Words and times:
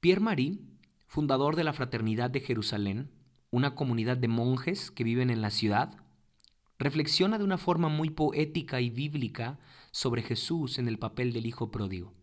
Pierre 0.00 0.20
Marie, 0.20 0.60
fundador 1.08 1.56
de 1.56 1.64
la 1.64 1.72
Fraternidad 1.72 2.30
de 2.30 2.38
Jerusalén, 2.38 3.10
una 3.50 3.74
comunidad 3.74 4.16
de 4.16 4.28
monjes 4.28 4.92
que 4.92 5.02
viven 5.02 5.28
en 5.28 5.42
la 5.42 5.50
ciudad, 5.50 5.96
reflexiona 6.78 7.36
de 7.36 7.42
una 7.42 7.58
forma 7.58 7.88
muy 7.88 8.10
poética 8.10 8.80
y 8.80 8.90
bíblica 8.90 9.58
sobre 9.90 10.22
Jesús 10.22 10.78
en 10.78 10.86
el 10.86 11.00
papel 11.00 11.32
del 11.32 11.46
Hijo 11.46 11.72
pródigo. 11.72 12.14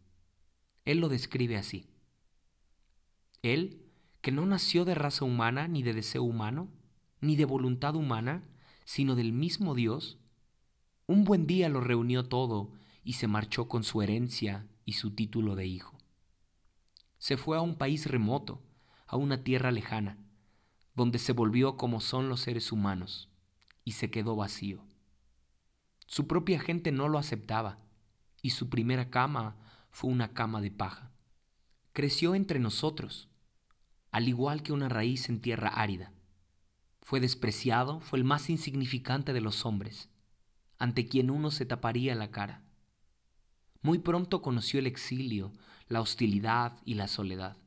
Él 0.85 0.99
lo 0.99 1.09
describe 1.09 1.57
así. 1.57 1.89
Él, 3.41 3.83
que 4.21 4.31
no 4.31 4.45
nació 4.45 4.85
de 4.85 4.95
raza 4.95 5.25
humana 5.25 5.67
ni 5.67 5.83
de 5.83 5.93
deseo 5.93 6.23
humano, 6.23 6.69
ni 7.19 7.35
de 7.35 7.43
voluntad 7.43 7.97
humana, 7.97 8.47
sino 8.85 9.15
del 9.15 9.33
mismo 9.33 9.75
Dios, 9.75 10.17
un 11.07 11.25
buen 11.25 11.45
día 11.45 11.67
lo 11.67 11.81
reunió 11.81 12.29
todo 12.29 12.71
y 13.03 13.13
se 13.13 13.27
marchó 13.27 13.67
con 13.67 13.83
su 13.83 14.01
herencia 14.01 14.65
y 14.85 14.93
su 14.93 15.13
título 15.13 15.55
de 15.55 15.67
hijo. 15.67 15.94
Se 17.17 17.37
fue 17.37 17.57
a 17.57 17.61
un 17.61 17.75
país 17.75 18.05
remoto, 18.07 18.61
a 19.07 19.17
una 19.17 19.43
tierra 19.43 19.71
lejana, 19.71 20.17
donde 20.95 21.19
se 21.19 21.33
volvió 21.33 21.77
como 21.77 21.99
son 21.99 22.29
los 22.29 22.41
seres 22.41 22.71
humanos, 22.71 23.29
y 23.83 23.93
se 23.93 24.09
quedó 24.09 24.35
vacío. 24.35 24.83
Su 26.07 26.27
propia 26.27 26.59
gente 26.59 26.91
no 26.91 27.09
lo 27.09 27.17
aceptaba, 27.17 27.79
y 28.41 28.51
su 28.51 28.69
primera 28.69 29.09
cama 29.09 29.57
fue 29.89 30.11
una 30.11 30.33
cama 30.33 30.61
de 30.61 30.71
paja. 30.71 31.11
Creció 31.93 32.35
entre 32.35 32.59
nosotros, 32.59 33.29
al 34.11 34.27
igual 34.27 34.63
que 34.63 34.73
una 34.73 34.89
raíz 34.89 35.29
en 35.29 35.41
tierra 35.41 35.69
árida. 35.69 36.13
Fue 37.01 37.19
despreciado, 37.19 37.99
fue 37.99 38.19
el 38.19 38.25
más 38.25 38.49
insignificante 38.49 39.33
de 39.33 39.41
los 39.41 39.65
hombres, 39.65 40.09
ante 40.77 41.07
quien 41.07 41.29
uno 41.29 41.51
se 41.51 41.65
taparía 41.65 42.15
la 42.15 42.31
cara. 42.31 42.63
Muy 43.81 43.99
pronto 43.99 44.41
conoció 44.41 44.79
el 44.79 44.87
exilio, 44.87 45.53
la 45.87 46.01
hostilidad 46.01 46.79
y 46.83 46.95
la 46.95 47.07
soledad. 47.07 47.57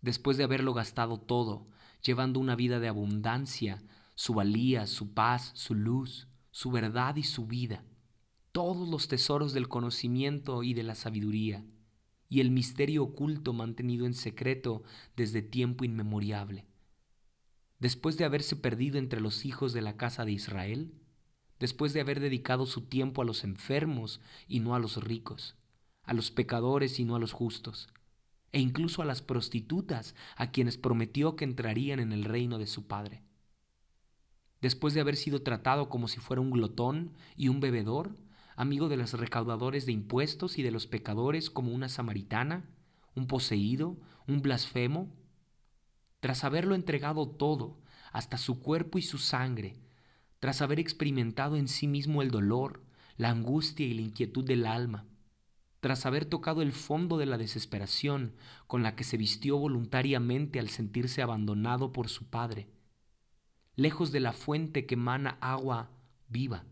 Después 0.00 0.36
de 0.36 0.44
haberlo 0.44 0.74
gastado 0.74 1.18
todo, 1.18 1.68
llevando 2.02 2.40
una 2.40 2.56
vida 2.56 2.80
de 2.80 2.88
abundancia, 2.88 3.82
su 4.14 4.34
valía, 4.34 4.86
su 4.86 5.14
paz, 5.14 5.52
su 5.54 5.74
luz, 5.74 6.28
su 6.50 6.70
verdad 6.70 7.16
y 7.16 7.22
su 7.22 7.46
vida, 7.46 7.84
todos 8.52 8.88
los 8.88 9.08
tesoros 9.08 9.52
del 9.52 9.68
conocimiento 9.68 10.62
y 10.62 10.74
de 10.74 10.82
la 10.82 10.94
sabiduría, 10.94 11.64
y 12.28 12.40
el 12.40 12.50
misterio 12.50 13.04
oculto 13.04 13.52
mantenido 13.52 14.06
en 14.06 14.14
secreto 14.14 14.82
desde 15.16 15.42
tiempo 15.42 15.84
inmemoriable. 15.84 16.66
Después 17.78 18.16
de 18.16 18.24
haberse 18.24 18.56
perdido 18.56 18.98
entre 18.98 19.20
los 19.20 19.44
hijos 19.44 19.72
de 19.72 19.82
la 19.82 19.96
casa 19.96 20.24
de 20.24 20.32
Israel, 20.32 20.94
después 21.58 21.92
de 21.92 22.00
haber 22.00 22.20
dedicado 22.20 22.66
su 22.66 22.82
tiempo 22.82 23.22
a 23.22 23.24
los 23.24 23.44
enfermos 23.44 24.20
y 24.48 24.60
no 24.60 24.74
a 24.74 24.78
los 24.78 25.02
ricos, 25.02 25.56
a 26.04 26.14
los 26.14 26.30
pecadores 26.30 26.98
y 27.00 27.04
no 27.04 27.16
a 27.16 27.18
los 27.18 27.32
justos, 27.32 27.88
e 28.52 28.60
incluso 28.60 29.02
a 29.02 29.04
las 29.04 29.22
prostitutas 29.22 30.14
a 30.36 30.50
quienes 30.50 30.78
prometió 30.78 31.36
que 31.36 31.44
entrarían 31.44 32.00
en 32.00 32.12
el 32.12 32.24
reino 32.24 32.58
de 32.58 32.66
su 32.66 32.86
Padre. 32.86 33.22
Después 34.60 34.94
de 34.94 35.00
haber 35.00 35.16
sido 35.16 35.42
tratado 35.42 35.88
como 35.88 36.08
si 36.08 36.20
fuera 36.20 36.40
un 36.40 36.50
glotón 36.50 37.12
y 37.36 37.48
un 37.48 37.60
bebedor, 37.60 38.16
amigo 38.56 38.88
de 38.88 38.96
los 38.96 39.12
recaudadores 39.12 39.86
de 39.86 39.92
impuestos 39.92 40.58
y 40.58 40.62
de 40.62 40.70
los 40.70 40.86
pecadores 40.86 41.50
como 41.50 41.72
una 41.72 41.88
samaritana, 41.88 42.64
un 43.14 43.26
poseído, 43.26 43.98
un 44.26 44.42
blasfemo, 44.42 45.12
tras 46.20 46.44
haberlo 46.44 46.74
entregado 46.74 47.28
todo, 47.28 47.82
hasta 48.12 48.38
su 48.38 48.62
cuerpo 48.62 48.98
y 48.98 49.02
su 49.02 49.18
sangre, 49.18 49.76
tras 50.38 50.62
haber 50.62 50.78
experimentado 50.78 51.56
en 51.56 51.68
sí 51.68 51.86
mismo 51.86 52.22
el 52.22 52.30
dolor, 52.30 52.82
la 53.16 53.30
angustia 53.30 53.86
y 53.86 53.94
la 53.94 54.02
inquietud 54.02 54.44
del 54.44 54.66
alma, 54.66 55.06
tras 55.84 56.06
haber 56.06 56.24
tocado 56.24 56.62
el 56.62 56.72
fondo 56.72 57.18
de 57.18 57.26
la 57.26 57.36
desesperación 57.36 58.32
con 58.66 58.82
la 58.82 58.96
que 58.96 59.04
se 59.04 59.18
vistió 59.18 59.58
voluntariamente 59.58 60.58
al 60.58 60.70
sentirse 60.70 61.20
abandonado 61.20 61.92
por 61.92 62.08
su 62.08 62.24
padre, 62.24 62.70
lejos 63.76 64.10
de 64.10 64.20
la 64.20 64.32
fuente 64.32 64.86
que 64.86 64.94
emana 64.94 65.36
agua 65.42 65.90
viva. 66.26 66.64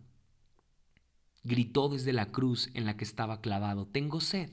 Gritó 1.45 1.91
desde 1.91 2.15
la 2.15 2.33
cruz 2.33 2.71
en 2.73 2.87
la 2.87 2.97
que 2.97 3.05
estaba 3.05 3.43
clavado, 3.43 3.87
Tengo 3.87 4.23
sed. 4.23 4.49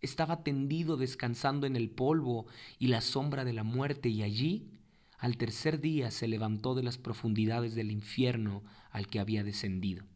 Estaba 0.00 0.42
tendido 0.42 0.96
descansando 0.96 1.68
en 1.68 1.76
el 1.76 1.90
polvo 1.90 2.48
y 2.80 2.88
la 2.88 3.00
sombra 3.00 3.44
de 3.44 3.52
la 3.52 3.62
muerte 3.62 4.08
y 4.08 4.24
allí 4.24 4.72
al 5.16 5.36
tercer 5.36 5.80
día 5.80 6.10
se 6.10 6.26
levantó 6.26 6.74
de 6.74 6.82
las 6.82 6.98
profundidades 6.98 7.76
del 7.76 7.92
infierno 7.92 8.64
al 8.90 9.06
que 9.06 9.20
había 9.20 9.44
descendido, 9.44 10.06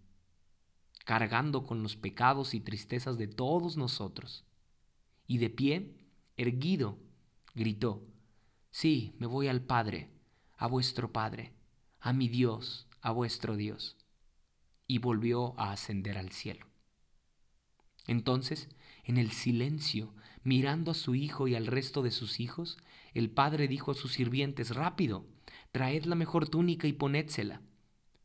cargando 1.05 1.65
con 1.65 1.83
los 1.83 1.97
pecados 1.97 2.55
y 2.55 2.61
tristezas 2.61 3.19
de 3.19 3.27
todos 3.29 3.77
nosotros. 3.77 4.45
Y 5.27 5.39
de 5.39 5.51
pie, 5.51 5.95
erguido, 6.37 6.99
gritó, 7.55 8.03
Sí, 8.71 9.15
me 9.19 9.27
voy 9.27 9.49
al 9.49 9.63
Padre, 9.63 10.11
a 10.57 10.67
vuestro 10.67 11.13
Padre, 11.13 11.53
a 12.01 12.13
mi 12.13 12.29
Dios, 12.29 12.89
a 13.01 13.13
vuestro 13.13 13.57
Dios. 13.57 13.97
Y 14.87 14.99
volvió 14.99 15.59
a 15.59 15.73
ascender 15.73 16.17
al 16.19 16.33
cielo. 16.33 16.67
Entonces, 18.07 18.69
en 19.05 19.17
el 19.17 19.31
silencio, 19.31 20.15
mirando 20.43 20.91
a 20.91 20.95
su 20.95 21.15
hijo 21.15 21.49
y 21.49 21.55
al 21.55 21.67
resto 21.67 22.03
de 22.03 22.11
sus 22.11 22.41
hijos, 22.41 22.79
el 23.15 23.31
padre 23.31 23.69
dijo 23.69 23.91
a 23.91 23.95
sus 23.95 24.13
sirvientes, 24.13 24.75
rápido, 24.75 25.27
traed 25.71 26.05
la 26.05 26.15
mejor 26.15 26.49
túnica 26.49 26.89
y 26.89 26.93
ponédsela. 26.93 27.61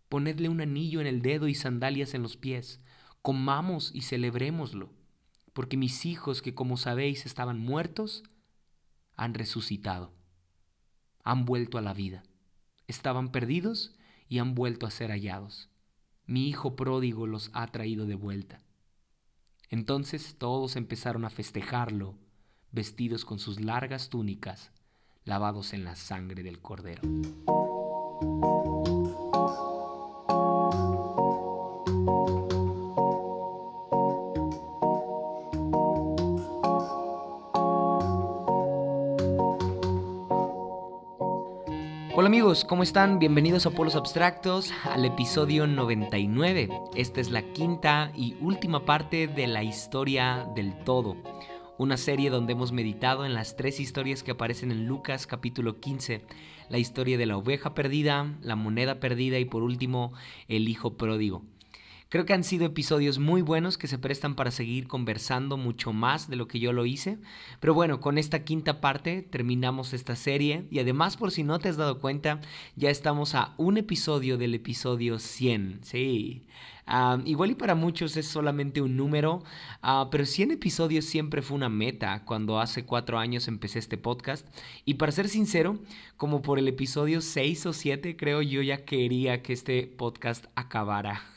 Ponedle 0.10 0.50
un 0.50 0.62
anillo 0.62 1.02
en 1.02 1.08
el 1.08 1.22
dedo 1.22 1.48
y 1.48 1.56
sandalias 1.56 2.14
en 2.14 2.24
los 2.24 2.38
pies. 2.38 2.80
Comamos 3.22 3.92
y 3.94 4.02
celebrémoslo, 4.02 4.90
porque 5.54 5.78
mis 5.78 6.06
hijos 6.06 6.42
que 6.42 6.56
como 6.56 6.78
sabéis 6.78 7.26
estaban 7.26 7.60
muertos, 7.60 8.24
han 9.16 9.34
resucitado, 9.34 10.14
han 11.24 11.46
vuelto 11.46 11.78
a 11.78 11.82
la 11.82 11.94
vida. 11.94 12.24
Estaban 12.88 13.32
perdidos 13.32 13.96
y 14.30 14.40
han 14.40 14.56
vuelto 14.56 14.86
a 14.86 14.92
ser 14.92 15.10
hallados. 15.12 15.70
Mi 16.26 16.48
hijo 16.48 16.76
pródigo 16.76 17.28
los 17.28 17.50
ha 17.54 17.68
traído 17.68 18.06
de 18.06 18.16
vuelta. 18.16 18.62
Entonces 19.70 20.36
todos 20.38 20.76
empezaron 20.76 21.26
a 21.26 21.30
festejarlo, 21.30 22.18
vestidos 22.72 23.26
con 23.26 23.40
sus 23.40 23.60
largas 23.60 24.10
túnicas, 24.10 24.72
lavados 25.26 25.74
en 25.74 25.84
la 25.84 25.96
sangre 25.96 26.44
del 26.44 26.62
cordero. 26.62 27.02
¿Cómo 42.66 42.82
están? 42.82 43.20
Bienvenidos 43.20 43.66
a 43.66 43.72
Polos 43.72 43.96
Abstractos, 43.96 44.72
al 44.86 45.06
episodio 45.06 45.68
99. 45.68 46.70
Esta 46.96 47.22
es 47.22 47.30
la 47.30 47.42
quinta 47.54 48.12
y 48.16 48.36
última 48.40 48.86
parte 48.86 49.28
de 49.28 49.48
la 49.48 49.64
historia 49.64 50.48
del 50.56 50.78
todo. 50.84 51.18
Una 51.78 51.98
serie 51.98 52.30
donde 52.30 52.54
hemos 52.54 52.72
meditado 52.72 53.26
en 53.26 53.34
las 53.34 53.56
tres 53.56 53.80
historias 53.80 54.24
que 54.24 54.32
aparecen 54.32 54.72
en 54.72 54.88
Lucas 54.88 55.28
capítulo 55.28 55.80
15. 55.80 56.26
La 56.70 56.78
historia 56.78 57.18
de 57.18 57.26
la 57.26 57.38
oveja 57.38 57.74
perdida, 57.74 58.34
la 58.42 58.56
moneda 58.56 59.00
perdida 59.00 59.40
y 59.40 59.46
por 59.46 59.62
último 59.62 60.14
el 60.48 60.70
hijo 60.70 60.96
pródigo. 60.96 61.44
Creo 62.10 62.26
que 62.26 62.34
han 62.34 62.46
sido 62.46 62.66
episodios 62.66 63.20
muy 63.20 63.42
buenos 63.42 63.78
que 63.78 63.88
se 63.88 63.98
prestan 63.98 64.36
para 64.36 64.52
seguir 64.52 64.88
conversando 64.88 65.58
mucho 65.58 65.92
más 65.92 66.30
de 66.30 66.38
lo 66.38 66.48
que 66.48 66.60
yo 66.60 66.72
lo 66.72 66.86
hice. 66.86 67.18
Pero 67.60 67.74
bueno, 67.74 68.00
con 68.00 68.18
esta 68.18 68.46
quinta 68.46 68.80
parte 68.80 69.24
terminamos 69.24 69.92
esta 69.92 70.16
serie 70.16 70.66
y 70.72 70.80
además 70.80 71.18
por 71.18 71.32
si 71.32 71.44
no 71.44 71.60
te 71.60 71.68
has 71.68 71.76
dado 71.76 72.00
cuenta, 72.00 72.40
ya 72.78 72.90
estamos 72.90 73.36
a 73.36 73.54
un 73.58 73.78
episodio 73.78 74.38
del 74.38 74.56
episodio 74.56 75.20
100. 75.20 75.80
Sí. 75.84 76.46
igual 77.26 77.52
y 77.52 77.56
para 77.56 77.76
muchos 77.76 78.16
es 78.16 78.28
solamente 78.28 78.82
un 78.82 78.96
número, 78.96 79.44
ah, 79.82 80.08
pero 80.10 80.26
100 80.26 80.52
episodios 80.52 81.04
siempre 81.04 81.42
fue 81.42 81.58
una 81.58 81.68
meta 81.68 82.24
cuando 82.24 82.62
hace 82.62 82.86
cuatro 82.86 83.20
años 83.20 83.50
empecé 83.50 83.80
este 83.80 83.98
podcast. 83.98 84.48
Y 84.86 84.94
para 84.94 85.12
ser 85.12 85.28
sincero, 85.28 85.80
como 86.16 86.42
por 86.42 86.58
el 86.58 86.70
episodio 86.70 87.20
6 87.20 87.66
o 87.66 87.74
7 87.74 88.16
creo 88.16 88.42
yo 88.42 88.62
ya 88.62 88.86
quería 88.86 89.44
que 89.44 89.52
este 89.52 89.88
podcast 89.88 90.46
acabara. 90.56 91.37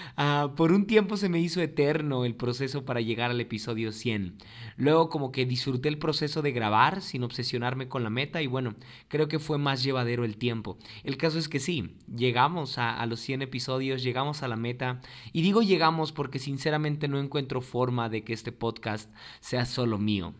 Ah, 0.17 0.53
por 0.55 0.71
un 0.71 0.85
tiempo 0.85 1.17
se 1.17 1.29
me 1.29 1.39
hizo 1.39 1.61
eterno 1.61 2.25
el 2.25 2.35
proceso 2.35 2.85
para 2.85 3.01
llegar 3.01 3.31
al 3.31 3.41
episodio 3.41 3.91
100. 3.91 4.37
Luego 4.77 5.09
como 5.09 5.31
que 5.31 5.45
disfruté 5.45 5.89
el 5.89 5.97
proceso 5.97 6.41
de 6.41 6.51
grabar 6.51 7.01
sin 7.01 7.23
obsesionarme 7.23 7.87
con 7.87 8.03
la 8.03 8.09
meta 8.09 8.41
y 8.41 8.47
bueno, 8.47 8.75
creo 9.07 9.27
que 9.27 9.39
fue 9.39 9.57
más 9.57 9.83
llevadero 9.83 10.25
el 10.25 10.37
tiempo. 10.37 10.77
El 11.03 11.17
caso 11.17 11.39
es 11.39 11.47
que 11.47 11.59
sí, 11.59 11.95
llegamos 12.13 12.77
a, 12.77 13.05
los 13.05 13.19
100 13.19 13.43
episodios, 13.43 14.03
llegamos 14.03 14.43
a 14.43 14.47
la 14.47 14.55
meta 14.55 15.01
y 15.33 15.41
digo 15.41 15.61
llegamos 15.61 16.11
porque 16.11 16.39
sinceramente 16.39 17.07
no 17.07 17.19
encuentro 17.19 17.61
forma 17.61 18.09
de 18.09 18.23
que 18.23 18.33
este 18.33 18.51
podcast 18.51 19.11
sea 19.39 19.65
solo 19.65 19.97
mío. 19.97 20.33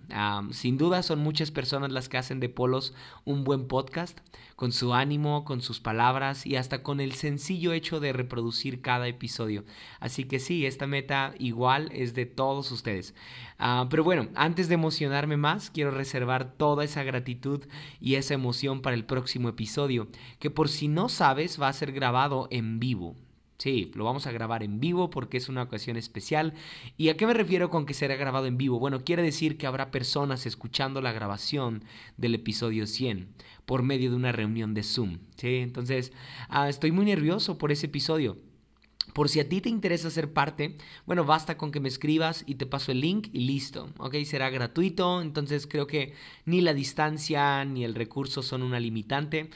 Sin 0.52 0.78
duda 0.78 1.04
son 1.04 1.20
muchas 1.20 1.52
personas 1.52 1.92
las 1.92 2.10
que 2.10 2.18
hacen 2.18 2.40
de 2.40 2.50
Polos 2.50 2.94
un 3.26 3.44
buen 3.44 3.68
podcast, 3.68 4.20
con 4.56 4.72
su 4.72 4.94
ánimo, 4.94 5.44
con 5.44 5.62
sus 5.62 5.80
palabras 5.80 6.46
y 6.46 6.56
hasta 6.56 6.84
con 6.84 7.00
el 7.00 7.14
sencillo 7.14 7.74
hecho 7.74 8.00
de 8.00 8.14
reproducir 8.14 8.82
cada 8.82 9.08
episodio. 9.08 9.61
Así 10.00 10.26
que 10.26 10.40
sí, 10.40 10.66
esta 10.66 10.88
meta 10.88 11.34
igual 11.40 11.90
es 11.94 12.14
de 12.14 12.26
todos 12.26 12.72
ustedes. 12.72 13.16
Ah, 13.58 13.88
pero 13.90 14.04
bueno, 14.04 14.30
antes 14.36 14.68
de 14.68 14.76
emocionarme 14.76 15.38
más, 15.38 15.70
quiero 15.70 15.92
reservar 15.92 16.54
toda 16.54 16.84
esa 16.84 17.04
gratitud 17.04 17.64
y 18.00 18.16
esa 18.16 18.34
emoción 18.34 18.82
para 18.82 18.96
el 18.96 19.06
próximo 19.06 19.50
episodio, 19.50 20.08
que 20.40 20.50
por 20.50 20.70
si 20.70 20.88
no 20.88 21.10
sabes 21.10 21.62
va 21.62 21.68
a 21.68 21.74
ser 21.74 21.92
grabado 21.92 22.48
en 22.52 22.80
vivo. 22.80 23.16
Sí, 23.62 23.92
lo 23.94 24.06
vamos 24.06 24.26
a 24.26 24.32
grabar 24.32 24.64
en 24.64 24.80
vivo 24.80 25.12
porque 25.12 25.38
es 25.38 25.48
una 25.48 25.62
ocasión 25.62 25.96
especial. 25.96 26.56
¿Y 26.98 27.10
a 27.10 27.16
qué 27.16 27.28
me 27.28 27.36
refiero 27.36 27.70
con 27.70 27.86
que 27.86 27.94
será 27.94 28.16
grabado 28.16 28.48
en 28.48 28.58
vivo? 28.58 28.80
Bueno, 28.80 29.04
quiere 29.04 29.22
decir 29.22 29.60
que 29.60 29.68
habrá 29.68 29.92
personas 29.92 30.48
escuchando 30.48 31.00
la 31.00 31.12
grabación 31.12 31.84
del 32.18 32.34
episodio 32.34 32.88
100 32.88 33.28
por 33.68 33.84
medio 33.84 34.10
de 34.10 34.16
una 34.16 34.32
reunión 34.32 34.74
de 34.74 34.82
Zoom. 34.82 35.20
Sí, 35.36 35.58
entonces 35.58 36.12
ah, 36.50 36.70
estoy 36.70 36.92
muy 36.92 37.06
nervioso 37.06 37.60
por 37.60 37.72
ese 37.72 37.86
episodio. 37.86 38.40
Por 39.14 39.30
si 39.30 39.40
a 39.40 39.50
ti 39.50 39.62
te 39.62 39.70
interesa 39.70 40.10
ser 40.10 40.32
parte, 40.34 40.78
bueno, 41.06 41.26
basta 41.26 41.58
con 41.58 41.72
que 41.72 41.80
me 41.80 41.90
escribas 41.90 42.44
y 42.48 42.56
te 42.56 42.66
paso 42.66 42.92
el 42.92 43.02
link 43.02 43.28
y 43.34 43.42
listo, 43.42 43.90
¿ok? 43.98 44.16
Será 44.26 44.50
gratuito, 44.50 45.22
entonces 45.22 45.68
creo 45.68 45.88
que 45.88 46.14
ni 46.46 46.62
la 46.62 46.74
distancia 46.74 47.64
ni 47.66 47.84
el 47.84 47.96
recurso 47.96 48.42
son 48.42 48.64
una 48.64 48.80
limitante. 48.80 49.50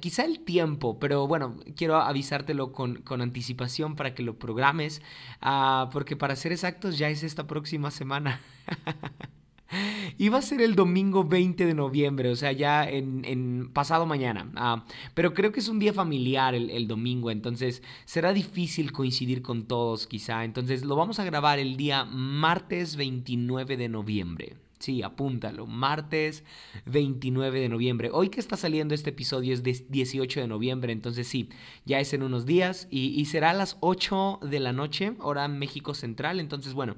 quizá 0.00 0.24
el 0.24 0.40
tiempo, 0.40 0.98
pero 0.98 1.26
bueno, 1.26 1.56
quiero 1.76 1.96
avisártelo 1.96 2.72
con, 2.72 2.96
con 3.02 3.20
anticipación 3.20 3.96
para 3.96 4.14
que 4.14 4.22
lo 4.22 4.38
programes, 4.38 5.02
uh, 5.42 5.90
porque 5.90 6.16
para 6.16 6.36
ser 6.36 6.52
exactos 6.52 6.98
ya 6.98 7.08
es 7.08 7.22
esta 7.22 7.46
próxima 7.46 7.90
semana. 7.90 8.40
Iba 10.18 10.38
a 10.38 10.42
ser 10.42 10.60
el 10.62 10.74
domingo 10.74 11.24
20 11.24 11.66
de 11.66 11.74
noviembre, 11.74 12.30
o 12.30 12.36
sea, 12.36 12.52
ya 12.52 12.88
en, 12.88 13.70
pasado 13.72 14.06
mañana. 14.06 14.50
Ah, 14.56 14.84
pero 15.14 15.34
creo 15.34 15.52
que 15.52 15.60
es 15.60 15.68
un 15.68 15.78
día 15.78 15.92
familiar 15.92 16.54
el, 16.54 16.88
domingo, 16.88 17.30
entonces 17.30 17.82
será 18.04 18.32
difícil 18.32 18.92
coincidir 18.92 19.42
con 19.42 19.64
todos 19.64 20.06
quizá. 20.06 20.44
Entonces 20.44 20.84
lo 20.84 20.96
vamos 20.96 21.18
a 21.18 21.24
grabar 21.24 21.58
el 21.58 21.76
día 21.76 22.04
martes 22.04 22.96
29 22.96 23.76
de 23.76 23.88
noviembre. 23.88 24.56
Sí, 24.78 25.02
apúntalo. 25.02 25.66
Martes 25.66 26.44
29 26.86 27.60
de 27.60 27.68
noviembre. 27.68 28.10
Hoy 28.12 28.28
que 28.28 28.38
está 28.38 28.56
saliendo 28.56 28.94
este 28.94 29.10
episodio 29.10 29.52
es 29.52 29.64
18 29.64 30.40
de 30.40 30.46
noviembre, 30.46 30.92
entonces 30.92 31.26
sí, 31.26 31.48
ya 31.84 31.98
es 31.98 32.12
en 32.12 32.22
unos 32.22 32.46
días 32.46 32.86
y, 32.88 33.08
y 33.08 33.24
será 33.24 33.50
a 33.50 33.54
las 33.54 33.76
8 33.80 34.38
de 34.42 34.60
la 34.60 34.72
noche, 34.72 35.14
hora 35.18 35.48
México 35.48 35.94
Central. 35.94 36.38
Entonces, 36.38 36.74
bueno, 36.74 36.94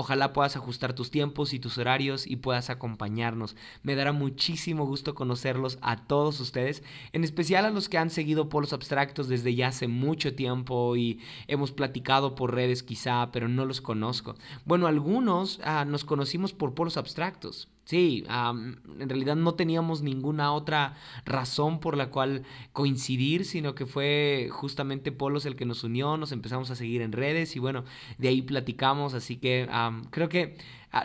Ojalá 0.00 0.32
puedas 0.32 0.56
ajustar 0.56 0.94
tus 0.94 1.10
tiempos 1.10 1.52
y 1.52 1.58
tus 1.58 1.76
horarios 1.76 2.26
y 2.26 2.36
puedas 2.36 2.70
acompañarnos. 2.70 3.54
Me 3.82 3.96
dará 3.96 4.12
muchísimo 4.12 4.86
gusto 4.86 5.14
conocerlos 5.14 5.78
a 5.82 6.06
todos 6.06 6.40
ustedes, 6.40 6.82
en 7.12 7.22
especial 7.22 7.66
a 7.66 7.70
los 7.70 7.90
que 7.90 7.98
han 7.98 8.08
seguido 8.08 8.48
polos 8.48 8.72
abstractos 8.72 9.28
desde 9.28 9.54
ya 9.54 9.68
hace 9.68 9.88
mucho 9.88 10.34
tiempo 10.34 10.96
y 10.96 11.20
hemos 11.48 11.70
platicado 11.70 12.34
por 12.34 12.54
redes 12.54 12.82
quizá, 12.82 13.30
pero 13.30 13.46
no 13.46 13.66
los 13.66 13.82
conozco. 13.82 14.36
Bueno, 14.64 14.86
algunos 14.86 15.60
ah, 15.64 15.84
nos 15.84 16.06
conocimos 16.06 16.54
por 16.54 16.72
polos 16.72 16.96
abstractos. 16.96 17.68
Sí, 17.84 18.24
en 18.28 19.08
realidad 19.08 19.34
no 19.34 19.54
teníamos 19.54 20.00
ninguna 20.02 20.52
otra 20.52 20.94
razón 21.24 21.80
por 21.80 21.96
la 21.96 22.10
cual 22.10 22.44
coincidir, 22.72 23.44
sino 23.44 23.74
que 23.74 23.84
fue 23.84 24.48
justamente 24.52 25.10
Polos 25.10 25.44
el 25.44 25.56
que 25.56 25.66
nos 25.66 25.82
unió, 25.82 26.16
nos 26.16 26.30
empezamos 26.30 26.70
a 26.70 26.76
seguir 26.76 27.02
en 27.02 27.10
redes 27.10 27.56
y 27.56 27.58
bueno, 27.58 27.84
de 28.18 28.28
ahí 28.28 28.42
platicamos, 28.42 29.14
así 29.14 29.38
que 29.38 29.68
creo 30.10 30.28
que 30.28 30.56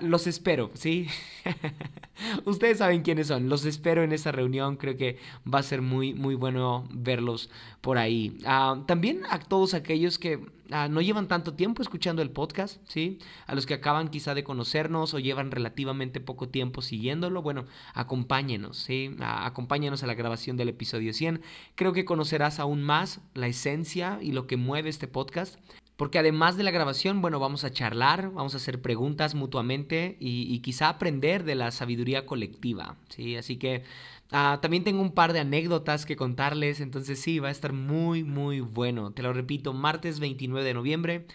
los 0.01 0.25
espero, 0.27 0.71
¿sí? 0.73 1.07
Ustedes 2.45 2.79
saben 2.79 3.03
quiénes 3.03 3.27
son. 3.27 3.49
Los 3.49 3.65
espero 3.65 4.03
en 4.03 4.11
esa 4.11 4.31
reunión. 4.31 4.77
Creo 4.77 4.97
que 4.97 5.19
va 5.51 5.59
a 5.59 5.63
ser 5.63 5.81
muy, 5.81 6.13
muy 6.13 6.33
bueno 6.35 6.87
verlos 6.91 7.49
por 7.81 7.97
ahí. 7.97 8.37
Ah, 8.45 8.81
también 8.87 9.21
a 9.29 9.39
todos 9.39 9.75
aquellos 9.75 10.17
que 10.17 10.39
ah, 10.71 10.87
no 10.87 11.01
llevan 11.01 11.27
tanto 11.27 11.53
tiempo 11.53 11.83
escuchando 11.83 12.23
el 12.23 12.31
podcast, 12.31 12.81
¿sí? 12.87 13.19
A 13.45 13.53
los 13.53 13.67
que 13.67 13.75
acaban 13.75 14.09
quizá 14.09 14.33
de 14.33 14.43
conocernos 14.43 15.13
o 15.13 15.19
llevan 15.19 15.51
relativamente 15.51 16.19
poco 16.19 16.49
tiempo 16.49 16.81
siguiéndolo, 16.81 17.43
bueno, 17.43 17.65
acompáñenos, 17.93 18.77
¿sí? 18.77 19.15
acompáñenos 19.19 20.01
a 20.01 20.07
la 20.07 20.15
grabación 20.15 20.57
del 20.57 20.69
episodio 20.69 21.13
100. 21.13 21.41
Creo 21.75 21.93
que 21.93 22.05
conocerás 22.05 22.59
aún 22.59 22.81
más 22.81 23.21
la 23.35 23.47
esencia 23.47 24.17
y 24.21 24.31
lo 24.31 24.47
que 24.47 24.57
mueve 24.57 24.89
este 24.89 25.07
podcast. 25.07 25.59
Porque 25.97 26.19
además 26.19 26.57
de 26.57 26.63
la 26.63 26.71
grabación, 26.71 27.21
bueno, 27.21 27.39
vamos 27.39 27.63
a 27.63 27.71
charlar, 27.71 28.31
vamos 28.31 28.53
a 28.53 28.57
hacer 28.57 28.81
preguntas 28.81 29.33
mutuamente 29.33 30.17
y, 30.19 30.59
quizá 30.59 30.89
aprender 30.89 31.43
de 31.45 31.55
la 31.55 31.71
sabiduría 31.71 32.25
colectiva, 32.25 32.97
¿sí? 33.09 33.37
Así 33.37 33.57
que 33.57 33.83
ah, 34.31 34.59
también 34.61 34.83
tengo 34.83 35.01
un 35.01 35.13
par 35.13 35.31
de 35.31 35.39
anécdotas 35.39 36.05
que 36.05 36.17
contarles, 36.17 36.81
entonces 36.81 37.21
sí, 37.21 37.39
va 37.39 37.47
a 37.47 37.51
estar 37.51 37.71
muy, 37.71 38.23
muy 38.23 38.59
bueno. 38.59 39.11
Te 39.11 39.23
lo 39.23 39.31
repito, 39.31 39.73
martes 39.73 40.19
29 40.19 40.67
de 40.67 40.73
noviembre. 40.73 41.25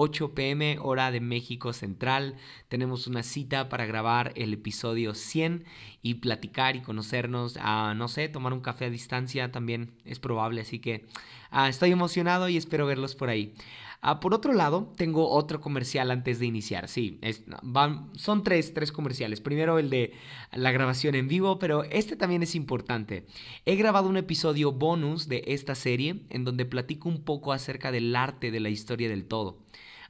8 0.00 0.32
pm 0.32 0.78
hora 0.80 1.10
de 1.10 1.20
México 1.20 1.72
Central. 1.72 2.36
Tenemos 2.68 3.08
una 3.08 3.24
cita 3.24 3.68
para 3.68 3.84
grabar 3.84 4.32
el 4.36 4.52
episodio 4.54 5.14
100 5.14 5.64
y 6.02 6.14
platicar 6.14 6.76
y 6.76 6.82
conocernos, 6.82 7.58
a, 7.60 7.94
no 7.94 8.06
sé, 8.06 8.28
tomar 8.28 8.52
un 8.52 8.60
café 8.60 8.84
a 8.84 8.90
distancia 8.90 9.50
también 9.50 9.90
es 10.04 10.20
probable, 10.20 10.60
así 10.60 10.78
que 10.78 11.06
ah, 11.50 11.68
estoy 11.68 11.90
emocionado 11.90 12.48
y 12.48 12.56
espero 12.56 12.86
verlos 12.86 13.16
por 13.16 13.28
ahí. 13.28 13.54
Ah, 14.00 14.20
por 14.20 14.32
otro 14.32 14.52
lado, 14.52 14.92
tengo 14.96 15.28
otro 15.28 15.60
comercial 15.60 16.10
antes 16.12 16.38
de 16.38 16.46
iniciar. 16.46 16.88
Sí, 16.88 17.20
van, 17.62 18.10
son 18.14 18.44
tres, 18.44 18.72
tres 18.72 18.92
comerciales. 18.92 19.40
Primero 19.40 19.78
el 19.78 19.90
de 19.90 20.12
la 20.52 20.70
grabación 20.70 21.16
en 21.16 21.26
vivo, 21.26 21.58
pero 21.58 21.82
este 21.84 22.14
también 22.14 22.44
es 22.44 22.54
importante. 22.54 23.26
He 23.64 23.74
grabado 23.74 24.08
un 24.08 24.16
episodio 24.16 24.70
bonus 24.70 25.28
de 25.28 25.42
esta 25.48 25.74
serie 25.74 26.20
en 26.30 26.44
donde 26.44 26.64
platico 26.64 27.08
un 27.08 27.24
poco 27.24 27.52
acerca 27.52 27.90
del 27.90 28.14
arte 28.14 28.52
de 28.52 28.60
la 28.60 28.68
historia 28.68 29.08
del 29.08 29.24
todo. 29.24 29.58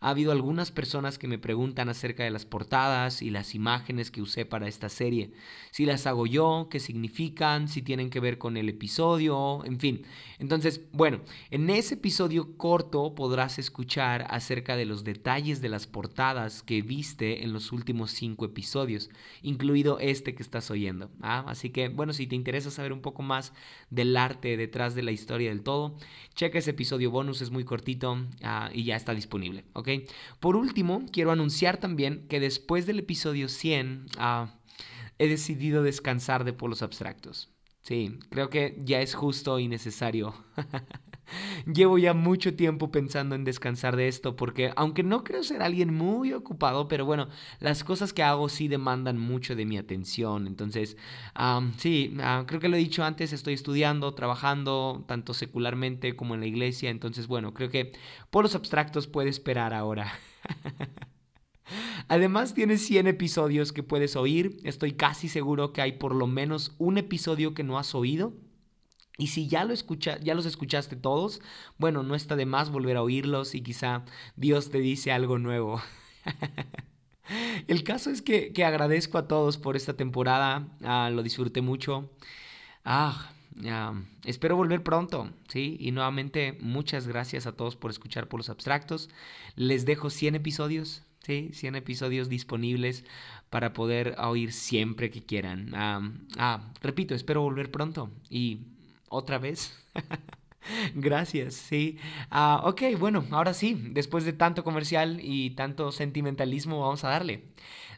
Ha 0.01 0.11
habido 0.11 0.31
algunas 0.31 0.71
personas 0.71 1.19
que 1.19 1.27
me 1.27 1.39
preguntan 1.39 1.89
acerca 1.89 2.23
de 2.23 2.31
las 2.31 2.45
portadas 2.45 3.21
y 3.21 3.31
las 3.31 3.55
imágenes 3.55 4.11
que 4.11 4.23
usé 4.23 4.45
para 4.45 4.69
esta 4.69 4.89
serie. 4.89 5.33
Si 5.73 5.87
las 5.87 6.07
hago 6.07 6.27
yo, 6.27 6.69
qué 6.71 6.79
significan, 6.79 7.69
si 7.69 7.83
tienen 7.83 8.11
que 8.11 8.21
ver 8.21 8.39
con 8.39 8.57
el 8.57 8.69
episodio, 8.69 9.65
en 9.65 9.81
fin. 9.81 10.03
Entonces, 10.39 10.83
bueno, 10.93 11.21
en 11.51 11.69
ese 11.71 11.95
episodio 11.95 12.57
corto 12.57 13.15
podrás 13.15 13.59
escuchar 13.59 14.27
acerca 14.31 14.77
de 14.77 14.85
los 14.85 15.03
detalles 15.03 15.61
de 15.61 15.69
las 15.69 15.87
portadas 15.87 16.63
que 16.63 16.83
viste 16.83 17.43
en 17.43 17.53
los 17.53 17.73
últimos 17.73 18.13
cinco 18.13 18.45
episodios, 18.45 19.11
incluido 19.43 19.99
este 19.99 20.35
que 20.35 20.43
estás 20.43 20.71
oyendo. 20.71 21.11
¿ah? 21.23 21.45
Así 21.49 21.71
que, 21.71 21.89
bueno, 21.89 22.13
si 22.13 22.27
te 22.27 22.37
interesa 22.37 22.71
saber 22.71 22.93
un 22.93 23.01
poco 23.01 23.23
más 23.23 23.53
del 23.91 24.17
arte 24.17 24.57
detrás 24.57 24.95
de 24.95 25.03
la 25.03 25.11
historia 25.11 25.49
del 25.49 25.63
todo, 25.63 25.97
checa 26.35 26.59
ese 26.59 26.71
episodio 26.71 27.11
bonus, 27.11 27.43
es 27.43 27.51
muy 27.51 27.65
cortito 27.65 28.17
ah, 28.43 28.71
y 28.73 28.85
ya 28.85 28.95
está 28.95 29.15
disponible. 29.15 29.65
Por 30.41 30.57
último, 30.57 31.05
quiero 31.13 31.31
anunciar 31.31 31.79
también 31.79 32.27
que 32.29 32.41
después 32.41 32.87
del 32.87 32.99
episodio 33.01 33.49
100 33.49 34.07
ah, 34.19 34.55
he 35.19 35.29
decidido 35.29 35.83
descansar 35.83 36.45
de 36.45 36.53
polos 36.53 36.83
abstractos. 36.83 37.51
Sí, 37.83 38.19
creo 38.31 38.51
que 38.51 38.77
ya 38.81 39.01
es 39.01 39.15
justo 39.15 39.59
y 39.59 39.69
necesario. 39.69 40.35
Llevo 41.73 41.99
ya 41.99 42.15
mucho 42.15 42.55
tiempo 42.55 42.91
pensando 42.91 43.35
en 43.35 43.45
descansar 43.45 43.97
de 43.97 44.09
esto 44.09 44.37
porque 44.37 44.73
aunque 44.77 45.03
no 45.03 45.25
creo 45.25 45.43
ser 45.43 45.63
alguien 45.63 45.93
muy 45.95 46.33
ocupado, 46.33 46.89
pero 46.89 47.05
bueno, 47.05 47.29
las 47.61 47.85
cosas 47.85 48.13
que 48.13 48.23
hago 48.23 48.49
sí 48.49 48.69
demandan 48.69 49.19
mucho 49.19 49.55
de 49.57 49.65
mi 49.65 49.79
atención. 49.79 50.47
Entonces, 50.47 50.97
sí, 51.79 52.17
ah, 52.21 52.45
creo 52.47 52.61
que 52.61 52.69
lo 52.69 52.77
he 52.77 52.81
dicho 52.81 53.05
antes, 53.05 53.33
estoy 53.33 53.55
estudiando, 53.55 54.15
trabajando, 54.15 55.05
tanto 55.07 55.35
secularmente 55.35 56.17
como 56.17 56.35
en 56.35 56.41
la 56.41 56.47
iglesia. 56.47 56.91
Entonces, 56.91 57.27
bueno, 57.27 57.55
creo 57.55 57.71
que 57.71 57.93
por 58.31 58.45
los 58.45 58.55
abstractos 58.55 59.07
puede 59.07 59.31
esperar 59.31 59.75
ahora. 59.75 60.13
Además 62.09 62.55
tienes 62.55 62.87
100 62.87 63.07
episodios 63.09 63.73
que 63.73 63.83
puedes 63.83 64.17
oír. 64.17 64.59
Estoy 64.65 64.93
casi 64.93 65.29
seguro 65.29 65.73
que 65.73 65.83
hay 65.83 65.93
por 65.93 66.15
lo 66.15 66.27
menos 66.27 66.75
un 66.79 66.97
episodio 66.97 67.53
que 67.53 67.65
no 67.65 67.79
has 67.79 67.95
oído. 67.95 68.35
Y 69.21 69.27
si 69.27 69.49
ya, 69.49 69.65
los 69.65 70.47
escuchaste 70.47 70.95
todos, 70.95 71.41
bueno, 71.77 72.05
no 72.05 72.15
está 72.15 72.37
de 72.37 72.47
más 72.47 72.71
volver 72.71 72.97
a 72.97 73.03
oírlos 73.03 73.57
y 73.57 73.63
quizá 73.63 74.05
Dios 74.37 74.71
te 74.71 74.79
dice 74.79 75.11
algo 75.11 75.41
nuevo. 75.41 75.83
El 77.67 77.83
caso 77.83 78.11
es 78.11 78.23
que, 78.23 78.53
agradezco 78.65 79.19
a 79.19 79.27
todos 79.27 79.59
por 79.59 79.75
esta 79.75 79.95
temporada, 79.95 80.69
ah, 80.85 81.11
lo 81.13 81.25
disfruté 81.25 81.63
mucho. 81.63 82.13
Ah, 82.85 83.33
espero 84.25 84.55
volver 84.55 84.85
pronto, 84.85 85.31
¿sí? 85.49 85.77
Y 85.81 85.91
nuevamente 85.91 86.57
muchas 86.61 87.09
gracias 87.09 87.49
a 87.49 87.57
todos 87.57 87.75
por 87.75 87.91
escuchar 87.91 88.29
por 88.29 88.39
los 88.39 88.51
abstractos. 88.51 89.11
Les 89.57 89.85
dejo 89.85 90.11
100 90.11 90.37
episodios, 90.37 91.03
¿sí? 91.27 91.51
100 91.53 91.75
episodios 91.75 92.29
disponibles 92.29 93.05
para 93.51 93.73
poder 93.73 94.15
oír 94.21 94.53
siempre 94.53 95.11
que 95.11 95.25
quieran. 95.25 95.73
ah, 95.75 96.73
repito, 96.81 97.17
espero 97.17 97.43
volver 97.43 97.73
pronto 97.73 98.13
y 98.31 98.78
otra 99.09 99.39
vez. 99.39 99.77
Gracias, 100.95 101.55
sí. 101.55 101.99
Ah, 102.31 102.63
ok, 102.65 102.83
bueno, 102.99 103.25
ahora 103.31 103.55
sí, 103.55 103.77
después 103.91 104.25
de 104.25 104.33
tanto 104.33 104.65
comercial 104.65 105.19
y 105.23 105.51
tanto 105.51 105.93
sentimentalismo, 105.93 106.81
vamos 106.81 107.05
a 107.05 107.11
darle. 107.11 107.45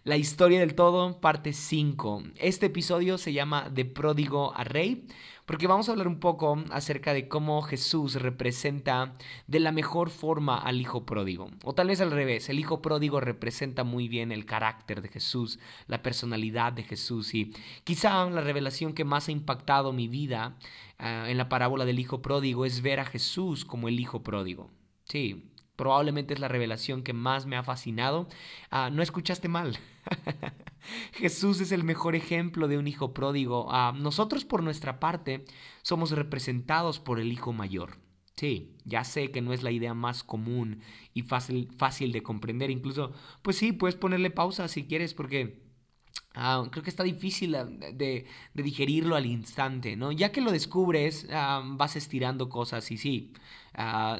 La 0.04 0.16
historia 0.16 0.60
del 0.60 0.74
todo, 0.74 1.20
parte 1.20 1.52
5. 1.52 2.22
Este 2.36 2.66
episodio 2.66 3.18
se 3.18 3.32
llama 3.32 3.68
De 3.70 3.84
pródigo 3.84 4.54
a 4.56 4.64
rey, 4.64 5.06
porque 5.50 5.66
vamos 5.66 5.88
a 5.88 5.92
hablar 5.92 6.06
un 6.06 6.20
poco 6.20 6.62
acerca 6.70 7.12
de 7.12 7.26
cómo 7.26 7.60
Jesús 7.62 8.14
representa 8.14 9.14
de 9.48 9.58
la 9.58 9.72
mejor 9.72 10.10
forma 10.10 10.56
al 10.56 10.80
hijo 10.80 11.04
pródigo. 11.04 11.50
O 11.64 11.74
tal 11.74 11.88
vez 11.88 12.00
al 12.00 12.12
revés, 12.12 12.48
el 12.48 12.60
hijo 12.60 12.80
pródigo 12.80 13.18
representa 13.18 13.82
muy 13.82 14.06
bien 14.06 14.30
el 14.30 14.46
carácter 14.46 15.02
de 15.02 15.08
Jesús, 15.08 15.58
la 15.88 16.04
personalidad 16.04 16.72
de 16.72 16.84
Jesús. 16.84 17.34
Y 17.34 17.52
quizá 17.82 18.30
la 18.30 18.42
revelación 18.42 18.92
que 18.92 19.04
más 19.04 19.26
ha 19.26 19.32
impactado 19.32 19.92
mi 19.92 20.06
vida 20.06 20.56
ah, 21.00 21.28
en 21.28 21.36
la 21.36 21.48
parábola 21.48 21.84
del 21.84 21.98
hijo 21.98 22.22
pródigo 22.22 22.64
es 22.64 22.80
ver 22.80 23.00
a 23.00 23.04
Jesús 23.04 23.64
como 23.64 23.88
el 23.88 23.98
hijo 23.98 24.22
pródigo. 24.22 24.70
Sí, 25.02 25.50
Probablemente 25.80 26.34
es 26.34 26.40
la 26.40 26.48
revelación 26.48 27.02
que 27.02 27.14
más 27.14 27.46
me 27.46 27.56
ha 27.56 27.62
fascinado. 27.62 28.28
Ah, 28.70 28.90
no 28.92 29.02
escuchaste 29.02 29.48
mal. 29.48 29.78
Jesús 31.12 31.58
es 31.62 31.72
el 31.72 31.84
mejor 31.84 32.14
ejemplo 32.14 32.68
de 32.68 32.76
un 32.76 32.86
hijo 32.86 33.14
pródigo. 33.14 33.66
Ah, 33.70 33.94
nosotros 33.96 34.44
por 34.44 34.62
nuestra 34.62 35.00
parte 35.00 35.46
somos 35.80 36.10
representados 36.10 37.00
por 37.00 37.18
el 37.18 37.32
hijo 37.32 37.54
mayor. 37.54 37.96
Sí, 38.36 38.76
ya 38.84 39.04
sé 39.04 39.30
que 39.30 39.40
no 39.40 39.54
es 39.54 39.62
la 39.62 39.70
idea 39.70 39.94
más 39.94 40.22
común 40.22 40.82
y 41.14 41.22
fácil, 41.22 42.12
de 42.12 42.22
comprender. 42.22 42.70
Incluso, 42.70 43.14
pues 43.40 43.56
sí, 43.56 43.72
puedes 43.72 43.96
ponerle 43.96 44.30
pausa 44.30 44.68
si 44.68 44.86
quieres 44.86 45.14
porque 45.14 45.62
Ah, 46.34 46.64
creo 46.70 46.84
que 46.84 46.90
está 46.90 47.02
difícil 47.02 47.54
ah, 47.56 47.64
de, 47.64 48.26
digerirlo 48.54 49.16
al 49.16 49.26
instante, 49.26 49.96
¿no? 49.96 50.12
Ya 50.12 50.30
que 50.30 50.40
lo 50.40 50.52
descubres, 50.52 51.26
vas 51.28 51.96
estirando 51.96 52.48
cosas 52.48 52.90
y 52.92 52.98
sí, 52.98 53.32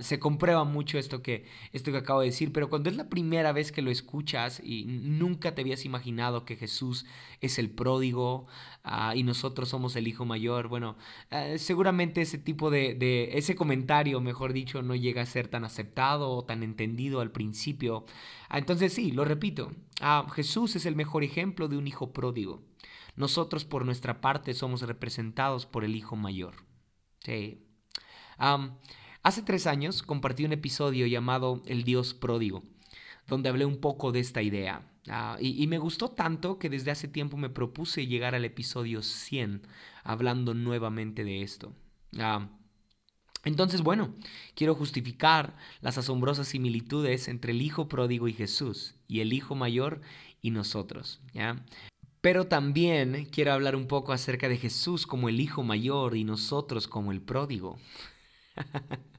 se 0.01 0.19
comprueba 0.19 0.65
mucho 0.65 0.99
esto 0.99 1.23
que, 1.23 1.45
esto 1.73 1.91
que 1.91 1.99
acabo 1.99 2.21
de 2.21 2.27
decir, 2.27 2.53
pero 2.53 2.71
cuando 2.71 2.91
es 2.91 2.97
la 2.97 3.09
primera 3.09 3.53
vez 3.53 3.73
que 3.73 3.83
lo 3.83 3.91
escuchas 3.91 4.61
y 4.65 4.85
nunca 4.87 5.55
te 5.55 5.63
habías 5.63 5.85
imaginado 5.85 6.45
que 6.45 6.57
Jesús 6.57 7.07
es 7.41 7.59
el 7.59 7.71
pródigo 7.71 8.47
y 9.15 9.23
nosotros 9.23 9.69
somos 9.69 9.97
el 9.97 10.09
hijo 10.09 10.25
mayor, 10.25 10.69
bueno, 10.69 10.97
seguramente 11.57 12.23
ese 12.23 12.39
tipo 12.39 12.71
de, 12.71 12.95
de, 12.95 13.39
ese 13.39 13.55
comentario, 13.57 14.21
mejor 14.21 14.53
dicho, 14.53 14.83
no 14.83 14.95
llega 14.95 15.23
a 15.23 15.27
ser 15.27 15.49
tan 15.49 15.65
aceptado 15.65 16.31
o 16.31 16.45
tan 16.45 16.63
entendido 16.63 17.21
al 17.21 17.33
principio. 17.33 18.05
entonces 18.51 18.93
sí, 18.93 19.11
lo 19.13 19.25
repito, 19.25 19.73
Jesús 20.35 20.77
es 20.77 20.87
el 20.87 20.97
mejor 20.97 21.25
ejemplo 21.25 21.69
de 21.69 21.77
un 21.77 21.87
hijo 21.87 22.13
pródigo. 22.13 22.63
Nosotros 23.17 23.65
por 23.65 23.85
nuestra 23.85 24.21
parte 24.21 24.55
somos 24.55 24.83
representados 24.83 25.67
por 25.67 25.85
el 25.85 25.97
hijo 25.97 26.17
mayor. 26.17 26.55
Sí. 27.21 27.67
Hace 29.23 29.43
tres 29.43 29.67
años 29.67 30.03
compartí 30.03 30.45
un 30.45 30.53
episodio 30.53 31.07
llamado 31.07 31.63
El 31.67 31.85
Dios 31.85 32.15
pródigo, 32.15 32.63
donde 33.27 33.49
hablé 33.49 33.65
un 33.65 33.79
poco 33.79 34.13
de 34.13 34.21
esta 34.21 34.43
idea. 34.43 34.91
Ah, 35.09 35.37
y, 35.41 35.67
me 35.67 35.79
gustó 35.79 36.11
tanto 36.11 36.59
que 36.59 36.69
desde 36.69 36.91
hace 36.91 37.09
tiempo 37.09 37.37
me 37.37 37.49
propuse 37.49 38.07
llegar 38.07 38.35
al 38.35 38.45
episodio 38.45 39.03
100 39.03 39.67
hablando 40.05 40.55
nuevamente 40.55 41.25
de 41.25 41.43
esto. 41.43 41.75
entonces, 43.45 43.83
bueno, 43.83 44.15
quiero 44.55 44.75
justificar 44.75 45.57
las 45.81 45.97
asombrosas 45.99 46.49
similitudes 46.49 47.29
entre 47.29 47.53
el 47.53 47.63
Hijo 47.63 47.89
pródigo 47.89 48.29
y 48.29 48.35
Jesús, 48.35 48.95
y 49.09 49.21
el 49.21 49.33
Hijo 49.33 49.55
mayor 49.55 50.01
y 50.43 50.51
nosotros, 50.51 51.21
¿ya? 51.33 51.65
Pero 52.21 52.47
también 52.47 53.27
quiero 53.33 53.53
hablar 53.53 53.77
un 53.77 53.87
poco 53.87 54.13
acerca 54.13 54.49
de 54.49 54.59
Jesús 54.59 55.07
como 55.07 55.29
el 55.31 55.41
Hijo 55.41 55.63
mayor 55.63 56.17
y 56.17 56.25
nosotros 56.25 56.87
como 56.87 57.13
el 57.13 57.23
pródigo. 57.23 57.79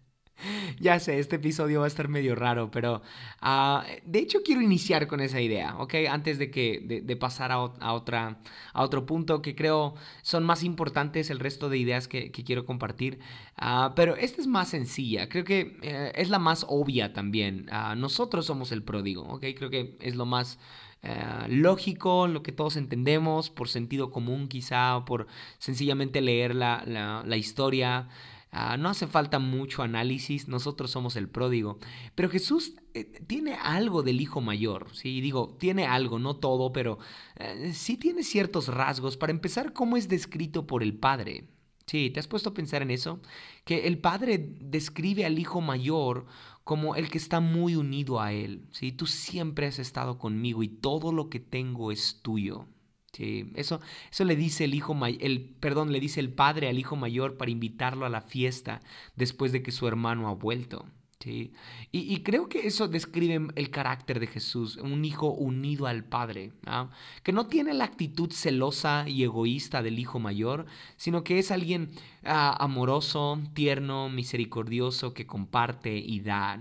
ya 0.80 1.00
sé, 1.00 1.20
este 1.20 1.38
episodio 1.38 1.80
va 1.80 1.86
a 1.86 1.88
estar 1.88 2.08
medio 2.08 2.36
raro, 2.36 2.72
pero 2.72 3.02
ah, 3.42 3.86
de 4.06 4.20
hecho 4.20 4.40
quiero 4.44 4.62
iniciar 4.62 5.08
con 5.08 5.22
esa 5.22 5.42
idea, 5.42 5.78
¿ok? 5.78 5.96
Antes 6.10 6.40
de, 6.40 6.52
que, 6.52 7.02
de, 7.04 7.16
pasar 7.16 7.52
a, 7.52 7.60
otra, 7.60 8.40
a 8.74 8.84
otro 8.84 9.06
punto 9.06 9.42
que 9.42 9.56
creo 9.56 9.96
son 10.22 10.44
más 10.44 10.64
importantes 10.64 11.30
el 11.30 11.40
resto 11.40 11.70
de 11.70 11.78
ideas 11.78 12.08
que, 12.08 12.32
quiero 12.32 12.66
compartir. 12.66 13.20
Ah, 13.56 13.94
pero 13.96 14.16
esta 14.16 14.42
es 14.42 14.48
más 14.48 14.70
sencilla, 14.70 15.30
creo 15.30 15.44
que 15.44 15.78
eh, 15.84 16.12
es 16.16 16.30
la 16.30 16.40
más 16.40 16.66
obvia 16.68 17.14
también. 17.14 17.68
Ah, 17.72 17.96
nosotros 17.96 18.46
somos 18.46 18.72
el 18.72 18.84
pródigo, 18.84 19.24
¿ok? 19.24 19.46
Creo 19.56 19.70
que 19.70 19.96
es 20.00 20.16
lo 20.16 20.26
más 20.26 20.58
eh, 21.04 21.48
lógico, 21.50 22.28
lo 22.28 22.44
que 22.44 22.52
todos 22.52 22.76
entendemos, 22.78 23.50
por 23.50 23.70
sentido 23.70 24.12
común 24.12 24.48
quizá, 24.48 24.98
o 24.98 25.06
por 25.06 25.28
sencillamente 25.58 26.22
leer 26.22 26.54
la, 26.54 26.84
la, 26.86 27.38
historia. 27.38 28.08
Ah, 28.54 28.76
no 28.76 28.90
hace 28.90 29.08
falta 29.08 29.40
mucho 29.40 29.82
análisis, 29.82 30.50
nosotros 30.50 30.92
somos 30.92 31.16
el 31.16 31.30
pródigo. 31.30 31.80
Pero 32.16 32.30
Jesús 32.30 32.74
eh, 32.94 33.06
tiene 33.26 33.54
algo 33.56 34.04
del 34.04 34.20
hijo 34.20 34.42
mayor, 34.42 34.94
¿sí? 34.94 35.22
Digo, 35.22 35.56
tiene 35.58 35.86
algo, 35.86 36.20
no 36.20 36.36
todo, 36.36 36.74
pero 36.74 37.00
eh, 37.38 37.72
sí 37.74 37.96
tiene 37.96 38.24
ciertos 38.24 38.68
rasgos. 38.68 39.16
Para 39.16 39.32
empezar, 39.32 39.72
¿cómo 39.72 39.96
es 39.96 40.10
descrito 40.10 40.68
por 40.68 40.84
el 40.84 40.98
Padre? 40.98 41.48
Sí, 41.88 42.10
¿te 42.10 42.20
has 42.20 42.28
puesto 42.28 42.50
a 42.50 42.54
pensar 42.54 42.82
en 42.82 42.92
eso? 42.92 43.22
Que 43.64 43.88
el 43.88 44.00
Padre 44.00 44.38
describe 44.60 45.26
al 45.26 45.40
hijo 45.40 45.62
mayor 45.62 46.26
como 46.66 46.96
el 46.96 47.10
que 47.10 47.18
está 47.18 47.40
muy 47.40 47.76
unido 47.76 48.20
a 48.22 48.34
Él. 48.34 48.68
¿sí? 48.72 48.92
Tú 48.92 49.08
siempre 49.08 49.68
has 49.68 49.80
estado 49.80 50.18
conmigo 50.18 50.62
y 50.64 50.68
todo 50.68 51.14
lo 51.14 51.30
que 51.30 51.40
tengo 51.40 51.92
es 51.92 52.22
tuyo. 52.22 52.68
Sí, 53.14 53.52
eso, 53.56 53.82
eso 54.10 54.24
le 54.24 54.36
dice 54.38 54.64
el 54.64 54.74
hijo 54.74 54.98
el, 55.06 55.56
perdón, 55.60 55.92
le 55.92 56.00
dice 56.00 56.22
el 56.22 56.34
padre 56.34 56.70
al 56.70 56.80
hijo 56.80 56.96
mayor 56.96 57.36
para 57.38 57.52
invitarlo 57.52 58.06
a 58.06 58.10
la 58.10 58.22
fiesta 58.22 58.82
después 59.16 59.52
de 59.52 59.62
que 59.64 59.72
su 59.72 59.88
hermano 59.88 60.30
ha 60.30 60.34
vuelto. 60.34 60.86
Y, 61.26 62.20
creo 62.24 62.50
que 62.50 62.68
eso 62.68 62.88
describe 62.88 63.48
el 63.56 63.70
carácter 63.70 64.20
de 64.20 64.28
Jesús, 64.28 64.78
un 64.78 65.06
hijo 65.06 65.32
unido 65.32 65.88
al 65.88 66.04
Padre, 66.04 66.52
¿ah? 66.66 66.90
que 67.24 67.32
no 67.32 67.48
tiene 67.48 67.74
la 67.74 67.86
actitud 67.86 68.32
celosa 68.32 69.08
y 69.08 69.24
egoísta 69.24 69.82
del 69.82 70.00
hijo 70.00 70.20
mayor, 70.20 70.66
sino 70.98 71.24
que 71.24 71.40
es 71.40 71.52
alguien 71.52 71.90
ah, 72.24 72.56
amoroso, 72.60 73.40
tierno, 73.54 74.10
misericordioso, 74.10 75.14
que 75.14 75.26
comparte 75.28 75.98
y 75.98 76.22
da 76.22 76.60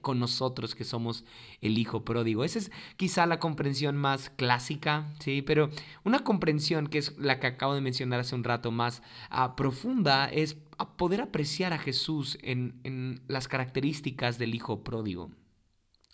con 0.00 0.18
nosotros 0.18 0.74
que 0.74 0.84
somos 0.84 1.24
el 1.60 1.78
hijo 1.78 2.04
pródigo. 2.04 2.44
Esa 2.44 2.58
es 2.58 2.70
quizá 2.96 3.26
la 3.26 3.38
comprensión 3.38 3.96
más 3.96 4.30
clásica, 4.30 5.12
¿sí? 5.20 5.42
pero 5.42 5.70
una 6.04 6.20
comprensión 6.20 6.86
que 6.86 6.98
es 6.98 7.16
la 7.18 7.40
que 7.40 7.46
acabo 7.46 7.74
de 7.74 7.80
mencionar 7.80 8.20
hace 8.20 8.34
un 8.34 8.44
rato 8.44 8.70
más 8.70 9.02
ah, 9.30 9.56
profunda 9.56 10.26
es 10.26 10.56
a 10.78 10.96
poder 10.96 11.20
apreciar 11.20 11.72
a 11.72 11.78
Jesús 11.78 12.38
en, 12.42 12.80
en 12.84 13.22
las 13.28 13.48
características 13.48 14.38
del 14.38 14.54
Hijo 14.54 14.82
pródigo 14.82 15.30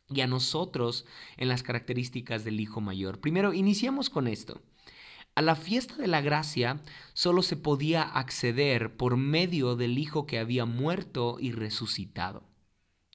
y 0.08 0.20
a 0.20 0.26
nosotros 0.26 1.06
en 1.36 1.48
las 1.48 1.62
características 1.62 2.44
del 2.44 2.60
Hijo 2.60 2.80
mayor. 2.80 3.20
Primero, 3.20 3.52
iniciamos 3.52 4.10
con 4.10 4.28
esto. 4.28 4.60
A 5.34 5.40
la 5.40 5.56
fiesta 5.56 5.96
de 5.96 6.08
la 6.08 6.20
gracia 6.20 6.82
solo 7.14 7.42
se 7.42 7.56
podía 7.56 8.02
acceder 8.02 8.96
por 8.96 9.16
medio 9.16 9.76
del 9.76 9.98
Hijo 9.98 10.26
que 10.26 10.38
había 10.38 10.66
muerto 10.66 11.38
y 11.40 11.52
resucitado. 11.52 12.44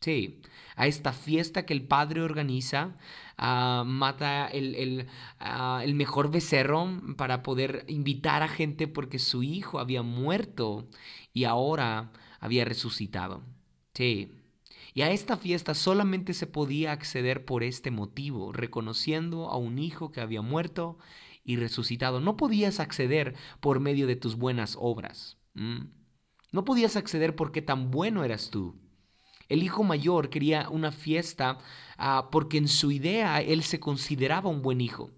Sí, 0.01 0.41
a 0.75 0.87
esta 0.87 1.11
fiesta 1.11 1.65
que 1.65 1.73
el 1.73 1.87
padre 1.87 2.21
organiza, 2.21 2.97
ah, 3.37 3.83
mata 3.85 4.47
el, 4.47 5.07
ah, 5.39 5.81
el, 5.83 5.95
mejor 5.95 6.31
becerro 6.31 7.01
para 7.17 7.43
poder 7.43 7.85
invitar 7.87 8.43
a 8.43 8.47
gente 8.47 8.87
porque 8.87 9.19
su 9.19 9.43
hijo 9.43 9.79
había 9.79 10.01
muerto 10.03 10.87
y 11.33 11.45
ahora 11.45 12.11
había 12.39 12.65
resucitado. 12.65 13.43
Sí. 13.93 14.31
Y 14.93 15.01
a 15.03 15.11
esta 15.11 15.37
fiesta 15.37 15.75
solamente 15.75 16.33
se 16.33 16.47
podía 16.47 16.91
acceder 16.91 17.45
por 17.45 17.63
este 17.63 17.91
motivo, 17.91 18.51
reconociendo 18.51 19.49
a 19.49 19.57
un 19.57 19.77
hijo 19.77 20.11
que 20.11 20.21
había 20.21 20.41
muerto 20.41 20.97
y 21.43 21.55
resucitado. 21.55 22.19
No 22.19 22.35
podías 22.35 22.79
acceder 22.79 23.35
por 23.59 23.79
medio 23.79 24.07
de 24.07 24.15
tus 24.15 24.37
buenas 24.37 24.75
obras. 24.79 25.37
No 25.53 26.65
podías 26.65 26.95
acceder 26.95 27.35
porque 27.35 27.61
tan 27.61 27.91
bueno 27.91 28.23
eras 28.23 28.49
tú. 28.49 28.75
El 29.49 29.63
hijo 29.63 29.83
mayor 29.83 30.29
quería 30.29 30.69
una 30.69 30.91
fiesta 30.91 31.57
ah, 31.97 32.29
porque 32.31 32.57
en 32.57 32.67
su 32.67 32.91
idea 32.91 33.41
él 33.41 33.63
se 33.63 33.79
consideraba 33.79 34.49
un 34.49 34.61
buen 34.61 34.81
hijo. 34.81 35.11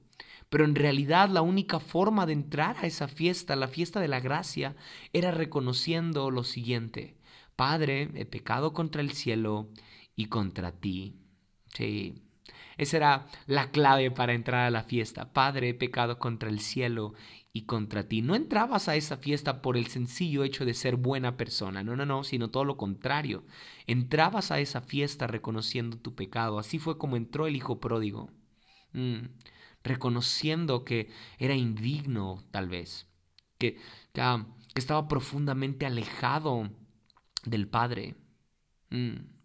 Pero 0.49 0.65
en 0.65 0.75
realidad 0.75 1.29
la 1.29 1.41
única 1.41 1.79
forma 1.79 2.25
de 2.25 2.33
entrar 2.33 2.77
a 2.77 2.87
esa 2.87 3.07
fiesta, 3.07 3.55
la 3.55 3.67
fiesta 3.67 3.99
de 3.99 4.07
la 4.07 4.19
gracia, 4.19 4.75
era 5.13 5.31
reconociendo 5.31 6.31
lo 6.31 6.43
siguiente. 6.43 7.15
Padre, 7.55 8.09
he 8.15 8.25
pecado 8.25 8.73
contra 8.73 9.01
el 9.01 9.11
cielo 9.11 9.69
y 10.15 10.25
contra 10.25 10.71
ti. 10.71 11.15
Sí. 11.73 12.23
Esa 12.77 12.97
era 12.97 13.27
la 13.45 13.71
clave 13.71 14.09
para 14.09 14.33
entrar 14.33 14.65
a 14.65 14.71
la 14.71 14.83
fiesta. 14.83 15.33
Padre, 15.33 15.69
he 15.69 15.73
pecado 15.73 16.17
contra 16.17 16.49
el 16.49 16.61
cielo 16.61 17.13
y 17.51 17.63
contra 17.63 18.07
ti. 18.07 18.21
No 18.21 18.35
entrabas 18.35 18.87
a 18.87 18.95
esa 18.95 19.17
fiesta 19.17 19.61
por 19.61 19.77
el 19.77 19.87
sencillo 19.87 20.43
hecho 20.43 20.65
de 20.65 20.73
ser 20.73 20.95
buena 20.95 21.37
persona, 21.37 21.83
no, 21.83 21.95
no, 21.95 22.05
no, 22.05 22.23
sino 22.23 22.49
todo 22.49 22.63
lo 22.65 22.77
contrario. 22.77 23.43
Entrabas 23.87 24.51
a 24.51 24.59
esa 24.59 24.81
fiesta 24.81 25.27
reconociendo 25.27 25.97
tu 25.97 26.15
pecado. 26.15 26.59
Así 26.59 26.79
fue 26.79 26.97
como 26.97 27.17
entró 27.17 27.47
el 27.47 27.55
hijo 27.55 27.79
pródigo, 27.79 28.29
mm, 28.93 29.25
reconociendo 29.83 30.85
que 30.85 31.09
era 31.37 31.55
indigno 31.55 32.43
tal 32.51 32.69
vez, 32.69 33.07
que, 33.57 33.77
que, 34.13 34.21
estaba 34.75 35.07
profundamente 35.07 35.85
alejado 35.85 36.69
del 37.45 37.67
Padre. 37.67 38.15
Mm. 38.91 39.38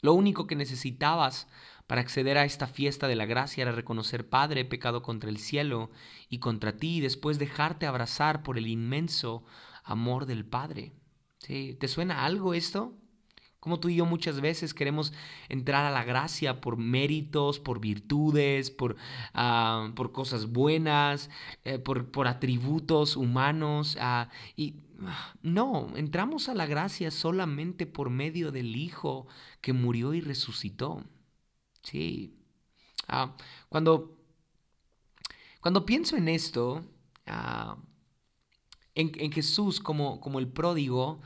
Lo 0.00 0.12
único 0.12 0.46
que 0.46 0.56
necesitabas 0.56 1.48
para 1.86 2.00
acceder 2.00 2.36
a 2.38 2.44
esta 2.44 2.66
fiesta 2.66 3.08
de 3.08 3.16
la 3.16 3.26
gracia 3.26 3.62
era 3.62 3.72
reconocer, 3.72 4.28
Padre, 4.28 4.64
pecado 4.64 5.02
contra 5.02 5.30
el 5.30 5.38
cielo 5.38 5.90
y 6.28 6.38
contra 6.38 6.76
ti, 6.76 6.96
y 6.96 7.00
después 7.00 7.38
dejarte 7.38 7.86
abrazar 7.86 8.42
por 8.42 8.58
el 8.58 8.66
inmenso 8.66 9.44
amor 9.84 10.26
del 10.26 10.44
Padre. 10.44 10.92
¿Sí? 11.38 11.76
¿Te 11.78 11.86
suena 11.86 12.24
algo 12.24 12.54
esto? 12.54 12.94
Como 13.60 13.80
tú 13.80 13.88
y 13.88 13.96
yo 13.96 14.06
muchas 14.06 14.40
veces 14.40 14.74
queremos 14.74 15.12
entrar 15.48 15.86
a 15.86 15.90
la 15.90 16.04
gracia 16.04 16.60
por 16.60 16.76
méritos, 16.76 17.58
por 17.58 17.80
virtudes, 17.80 18.70
por, 18.70 18.94
ah, 19.34 19.90
por 19.96 20.12
cosas 20.12 20.46
buenas, 20.46 21.30
eh, 21.64 21.80
por, 21.80 22.12
por, 22.12 22.28
atributos 22.28 23.16
humanos. 23.16 23.98
Ah, 24.00 24.28
y 24.54 24.85
no, 25.42 25.92
entramos 25.96 26.48
a 26.48 26.54
la 26.54 26.66
gracia 26.66 27.10
solamente 27.10 27.86
por 27.86 28.10
medio 28.10 28.52
del 28.52 28.76
Hijo 28.76 29.26
que 29.60 29.72
murió 29.72 30.14
y 30.14 30.20
resucitó. 30.20 31.04
Sí. 31.82 32.34
cuando, 33.68 34.18
cuando 35.60 35.86
pienso 35.86 36.16
en 36.16 36.28
esto, 36.28 36.84
en, 38.94 39.12
en, 39.14 39.32
Jesús 39.32 39.80
como, 39.80 40.20
como 40.20 40.38
el 40.38 40.48
pródigo, 40.48 41.20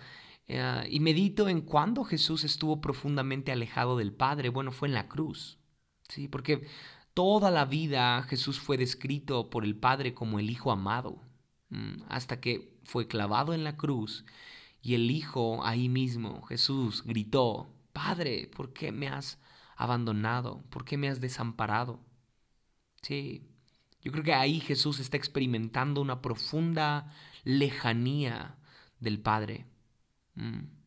eh, 0.53 0.89
y 0.91 0.99
medito 0.99 1.49
en 1.49 1.61
cuándo 1.61 2.03
Jesús 2.03 2.43
estuvo 2.43 2.81
profundamente 2.81 3.53
alejado 3.53 3.97
del 3.97 4.13
Padre. 4.13 4.49
Bueno, 4.49 4.73
fue 4.73 4.89
en 4.89 4.95
la 4.95 5.07
cruz. 5.07 5.61
¿sí? 6.09 6.27
Porque 6.27 6.67
toda 7.15 7.53
la 7.53 7.67
vida 7.67 8.25
Jesús 8.25 8.59
fue 8.59 8.77
descrito 8.77 9.49
por 9.49 9.65
el 9.65 9.77
Padre 9.77 10.13
como 10.13 10.41
el 10.41 10.51
Hijo 10.51 10.73
amado. 10.73 11.23
Hasta 12.09 12.41
que 12.41 12.80
fue 12.91 13.07
clavado 13.07 13.55
en 13.55 13.63
la 13.63 13.77
cruz 13.77 14.25
y 14.83 14.95
el 14.95 15.11
Hijo 15.13 15.65
ahí 15.65 15.89
mismo, 15.89 16.43
Jesús, 16.43 17.05
gritó, 17.05 17.73
Padre, 17.93 18.51
¿por 18.57 18.73
qué 18.73 18.91
me 18.91 19.07
has 19.09 19.39
abandonado? 19.77 20.65
¿Por 20.71 20.85
qué 20.85 20.97
me 20.97 21.09
has 21.09 21.21
desamparado? 21.21 22.01
Sí, 23.03 23.49
yo 24.03 24.11
creo 24.11 24.25
que 24.25 24.35
ahí 24.35 24.59
Jesús 24.61 24.99
está 24.99 25.17
experimentando 25.17 26.01
una 26.01 26.21
profunda 26.21 27.15
lejanía 27.45 28.59
del 28.99 29.21
Padre. 29.21 29.67
Mm. 30.35 30.80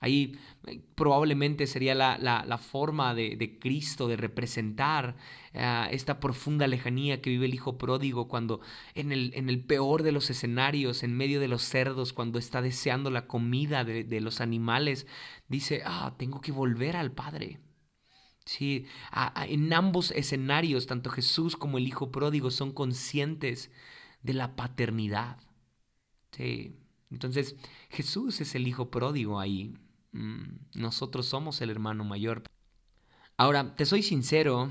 Ahí 0.00 0.38
eh, 0.66 0.80
probablemente 0.94 1.66
sería 1.66 1.94
la, 1.94 2.58
forma 2.58 3.14
de, 3.14 3.58
Cristo 3.60 4.08
de 4.08 4.16
representar 4.16 5.16
eh, 5.52 5.88
esta 5.90 6.20
profunda 6.20 6.66
lejanía 6.66 7.20
que 7.20 7.30
vive 7.30 7.46
el 7.46 7.54
Hijo 7.54 7.76
pródigo 7.76 8.26
cuando 8.26 8.60
en 8.94 9.12
el, 9.12 9.32
en 9.34 9.50
el, 9.50 9.62
peor 9.62 10.02
de 10.02 10.12
los 10.12 10.30
escenarios, 10.30 11.02
en 11.02 11.16
medio 11.16 11.38
de 11.38 11.48
los 11.48 11.62
cerdos, 11.62 12.14
cuando 12.14 12.38
está 12.38 12.62
deseando 12.62 13.10
la 13.10 13.26
comida 13.26 13.84
de, 13.84 14.20
los 14.20 14.40
animales, 14.40 15.06
dice, 15.48 15.82
ah, 15.84 16.14
tengo 16.18 16.40
que 16.40 16.52
volver 16.52 16.96
al 16.96 17.12
Padre. 17.12 17.60
Sí, 18.46 18.86
en 19.46 19.72
ambos 19.72 20.10
escenarios, 20.12 20.86
tanto 20.86 21.10
Jesús 21.10 21.56
como 21.56 21.78
el 21.78 21.86
Hijo 21.86 22.10
pródigo 22.10 22.50
son 22.50 22.72
conscientes 22.72 23.70
de 24.22 24.32
la 24.32 24.56
paternidad. 24.56 25.38
Sí. 26.32 26.76
Entonces, 27.10 27.56
Jesús 27.90 28.40
es 28.40 28.54
el 28.54 28.66
hijo 28.68 28.90
pródigo 28.90 29.40
ahí. 29.40 29.74
Mm, 30.12 30.56
nosotros 30.74 31.26
somos 31.26 31.60
el 31.60 31.70
hermano 31.70 32.04
mayor. 32.04 32.42
Ahora, 33.36 33.74
te 33.74 33.86
soy 33.86 34.02
sincero, 34.02 34.70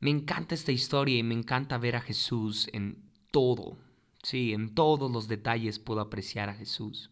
me 0.00 0.10
encanta 0.10 0.54
esta 0.54 0.72
historia 0.72 1.18
y 1.18 1.22
me 1.22 1.34
encanta 1.34 1.78
ver 1.78 1.96
a 1.96 2.00
Jesús 2.00 2.68
en 2.72 3.02
todo. 3.30 3.78
Sí, 4.22 4.52
en 4.52 4.74
todos 4.74 5.10
los 5.10 5.28
detalles 5.28 5.78
puedo 5.78 6.00
apreciar 6.00 6.48
a 6.48 6.54
Jesús. 6.54 7.10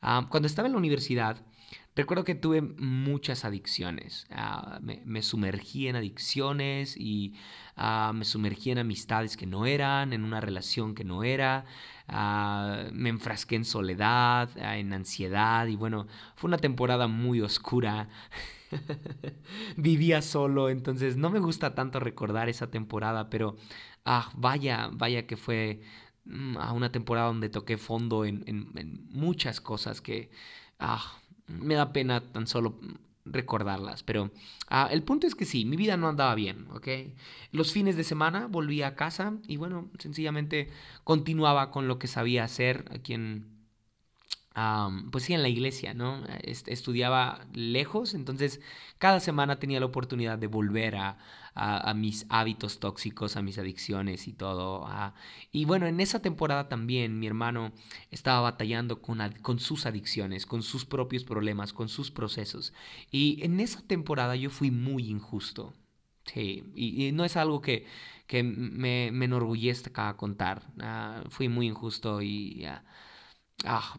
cuando 0.00 0.46
estaba 0.46 0.66
en 0.66 0.72
la 0.72 0.78
universidad, 0.78 1.46
Recuerdo 1.94 2.24
que 2.24 2.34
tuve 2.34 2.62
muchas 2.62 3.44
adicciones. 3.44 4.26
Ah, 4.30 4.80
me, 4.82 5.22
sumergí 5.22 5.88
en 5.88 5.96
adicciones 5.96 6.96
y 6.96 7.34
ah, 7.76 8.12
me 8.14 8.24
sumergí 8.24 8.70
en 8.70 8.78
amistades 8.78 9.36
que 9.36 9.46
no 9.46 9.66
eran, 9.66 10.14
en 10.14 10.24
una 10.24 10.40
relación 10.40 10.94
que 10.94 11.04
no 11.04 11.22
era. 11.22 11.66
Ah, 12.08 12.84
me 12.92 13.10
enfrasqué 13.10 13.56
en 13.56 13.66
soledad, 13.66 14.48
en 14.56 14.92
ansiedad 14.94 15.66
y 15.66 15.76
bueno, 15.76 16.06
fue 16.34 16.48
una 16.48 16.56
temporada 16.56 17.08
muy 17.08 17.42
oscura. 17.42 18.08
Vivía 19.76 20.22
solo, 20.22 20.70
entonces 20.70 21.18
no 21.18 21.28
me 21.28 21.40
gusta 21.40 21.74
tanto 21.74 22.00
recordar 22.00 22.48
esa 22.48 22.70
temporada, 22.70 23.28
pero 23.28 23.56
vaya, 24.34 24.88
vaya 24.92 25.26
que 25.26 25.36
fue 25.36 25.82
mm, 26.24 26.56
una 26.74 26.90
temporada 26.90 27.26
donde 27.26 27.50
toqué 27.50 27.76
fondo 27.76 28.24
en, 28.24 28.44
en 28.46 29.08
muchas 29.10 29.60
cosas 29.60 30.00
que 30.00 30.30
me 31.60 31.74
da 31.74 31.92
pena 31.92 32.20
tan 32.20 32.46
solo 32.46 32.78
recordarlas, 33.24 34.02
pero 34.02 34.30
ah, 34.68 34.88
el 34.90 35.02
punto 35.02 35.26
es 35.26 35.34
que 35.34 35.44
sí, 35.44 35.64
mi 35.64 35.76
vida 35.76 35.96
no 35.96 36.08
andaba 36.08 36.34
bien, 36.34 36.66
¿ok? 36.72 36.88
Los 37.52 37.72
fines 37.72 37.96
de 37.96 38.04
semana 38.04 38.46
volví 38.48 38.82
a 38.82 38.96
casa 38.96 39.34
y 39.46 39.56
bueno, 39.56 39.90
sencillamente 39.98 40.70
continuaba 41.04 41.70
con 41.70 41.88
lo 41.88 41.98
que 41.98 42.08
sabía 42.08 42.44
hacer 42.44 42.84
aquí 42.90 43.14
en, 43.14 43.46
pues 45.10 45.24
sí, 45.24 45.34
en 45.34 45.42
la 45.42 45.48
iglesia, 45.48 45.94
¿no? 45.94 46.24
estudiaba 46.42 47.46
lejos, 47.54 48.14
entonces 48.14 48.60
cada 48.98 49.20
semana 49.20 49.58
tenía 49.58 49.80
la 49.80 49.86
oportunidad 49.86 50.38
de 50.38 50.48
volver 50.48 50.96
a, 50.96 51.18
a, 51.54 51.92
mis 51.94 52.26
hábitos 52.28 52.80
tóxicos, 52.80 53.36
a 53.36 53.42
mis 53.42 53.58
adicciones 53.58 54.28
y 54.28 54.32
todo. 54.32 54.86
y 55.50 55.64
bueno, 55.64 55.86
en 55.86 56.00
esa 56.00 56.22
temporada 56.22 56.68
también 56.68 57.18
mi 57.18 57.26
hermano 57.26 57.72
estaba 58.10 58.40
batallando 58.40 59.02
con, 59.02 59.58
sus 59.58 59.86
adicciones, 59.86 60.46
con 60.46 60.62
sus 60.62 60.84
propios 60.86 61.24
problemas, 61.24 61.72
con 61.72 61.88
sus 61.88 62.10
procesos. 62.10 62.72
Y 63.10 63.42
en 63.44 63.60
esa 63.60 63.82
temporada 63.82 64.36
yo 64.36 64.50
fui 64.50 64.70
muy 64.70 65.08
injusto. 65.08 65.74
Sí, 66.24 66.64
y, 66.74 67.12
no 67.12 67.24
es 67.24 67.36
algo 67.36 67.60
que, 67.60 67.86
me, 68.30 69.08
enorgullezca 69.08 70.16
contar. 70.16 70.62
Ah, 70.80 71.22
fui 71.28 71.48
muy 71.48 71.66
injusto 71.68 72.22
y... 72.22 72.64
Ah, 73.64 73.96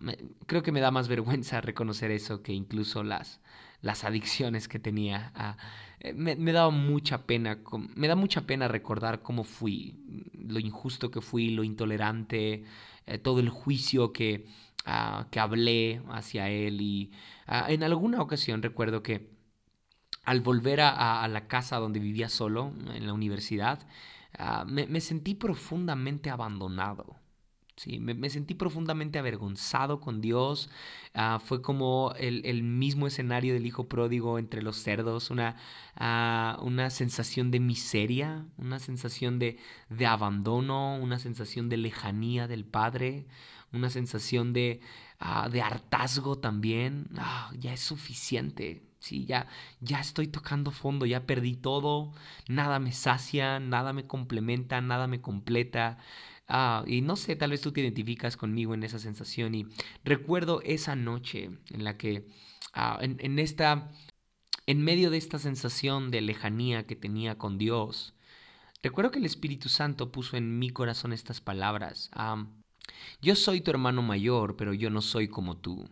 creo 0.47 0.61
que 0.63 0.71
me 0.71 0.81
da 0.81 0.91
más 0.91 1.07
vergüenza 1.09 1.61
reconocer 1.61 2.11
eso 2.11 2.41
que 2.41 2.53
incluso 2.53 3.03
las, 3.03 3.39
las 3.83 4.03
adicciones 4.05 4.67
que 4.67 4.79
tenía. 4.79 5.31
Ah, 5.35 5.57
eh, 5.99 6.13
me, 6.13 6.51
daba 6.51 6.71
mucha 6.71 7.27
pena, 7.27 7.59
me 7.95 8.07
da 8.07 8.15
mucha 8.15 8.41
pena 8.47 8.67
recordar 8.67 9.21
cómo 9.21 9.43
fui, 9.43 10.31
lo 10.33 10.59
injusto 10.59 11.11
que 11.11 11.21
fui, 11.21 11.51
lo 11.51 11.63
intolerante, 11.63 12.63
eh, 13.05 13.17
todo 13.19 13.39
el 13.39 13.49
juicio 13.49 14.13
que, 14.13 14.47
ah, 14.85 15.27
que 15.29 15.39
hablé 15.39 16.01
hacia 16.09 16.49
él. 16.49 16.81
Y 16.81 17.11
en 17.47 17.83
alguna 17.83 18.21
ocasión 18.21 18.63
recuerdo 18.63 19.03
que 19.03 19.29
al 20.23 20.41
volver 20.41 20.79
a, 20.81 21.27
la 21.27 21.47
casa 21.47 21.77
donde 21.77 21.99
vivía 21.99 22.29
solo, 22.29 22.73
en 22.93 23.05
la 23.05 23.13
universidad, 23.13 23.85
me, 24.65 24.87
me 24.87 25.01
sentí 25.01 25.35
profundamente 25.35 26.29
abandonado. 26.29 27.22
Sí, 27.75 27.99
me, 27.99 28.29
sentí 28.29 28.53
profundamente 28.53 29.17
avergonzado 29.17 29.99
con 29.99 30.21
Dios. 30.21 30.69
Ah, 31.15 31.39
fue 31.43 31.61
como 31.61 32.13
el, 32.17 32.63
mismo 32.63 33.07
escenario 33.07 33.53
del 33.53 33.65
hijo 33.65 33.87
pródigo 33.87 34.37
entre 34.37 34.61
los 34.61 34.77
cerdos, 34.77 35.31
una, 35.31 35.55
ah, 35.95 36.59
una 36.61 36.89
sensación 36.91 37.49
de 37.49 37.59
miseria, 37.59 38.45
una 38.57 38.79
sensación 38.79 39.39
de, 39.39 39.57
de, 39.89 40.05
abandono, 40.05 40.97
una 40.97 41.17
sensación 41.17 41.67
de 41.67 41.77
lejanía 41.77 42.47
del 42.47 42.63
Padre, 42.63 43.25
una 43.71 43.89
sensación 43.89 44.53
de, 44.53 44.81
ah, 45.19 45.49
de 45.49 45.61
hartazgo 45.61 46.37
también. 46.37 47.09
ya 47.59 47.73
es 47.73 47.81
suficiente. 47.81 48.83
Sí, 48.99 49.25
ya, 49.25 49.47
ya 49.81 49.99
estoy 49.99 50.27
tocando 50.27 50.71
fondo, 50.71 51.05
ya 51.05 51.25
perdí 51.25 51.57
todo, 51.57 52.13
nada 52.47 52.79
me 52.79 52.93
sacia, 52.93 53.59
nada 53.59 53.91
me 53.91 54.07
complementa, 54.07 54.79
nada 54.79 55.07
me 55.07 55.19
completa. 55.19 55.97
Ah, 56.47 56.83
y 56.87 57.01
no 57.01 57.15
sé, 57.15 57.35
tal 57.35 57.51
vez 57.51 57.61
tú 57.61 57.71
te 57.71 57.81
identificas 57.81 58.37
conmigo 58.37 58.73
en 58.73 58.83
esa 58.83 58.99
sensación. 58.99 59.55
Y 59.55 59.67
recuerdo 60.03 60.61
esa 60.63 60.95
noche 60.95 61.51
en 61.69 61.83
la 61.83 61.97
que, 61.97 62.27
ah, 62.73 62.99
en, 63.01 63.39
esta, 63.39 63.91
en 64.67 64.83
medio 64.83 65.09
de 65.09 65.17
esta 65.17 65.39
sensación 65.39 66.11
de 66.11 66.21
lejanía 66.21 66.85
que 66.85 66.95
tenía 66.95 67.37
con 67.37 67.57
Dios, 67.57 68.13
recuerdo 68.83 69.11
que 69.11 69.19
el 69.19 69.25
Espíritu 69.25 69.69
Santo 69.69 70.11
puso 70.11 70.37
en 70.37 70.59
mi 70.59 70.69
corazón 70.69 71.13
estas 71.13 71.41
palabras. 71.41 72.09
Ah, 72.13 72.45
yo 73.21 73.35
soy 73.35 73.61
tu 73.61 73.71
hermano 73.71 74.01
mayor, 74.01 74.55
pero 74.57 74.73
yo 74.73 74.89
no 74.89 75.01
soy 75.01 75.27
como 75.29 75.57
tú. 75.57 75.89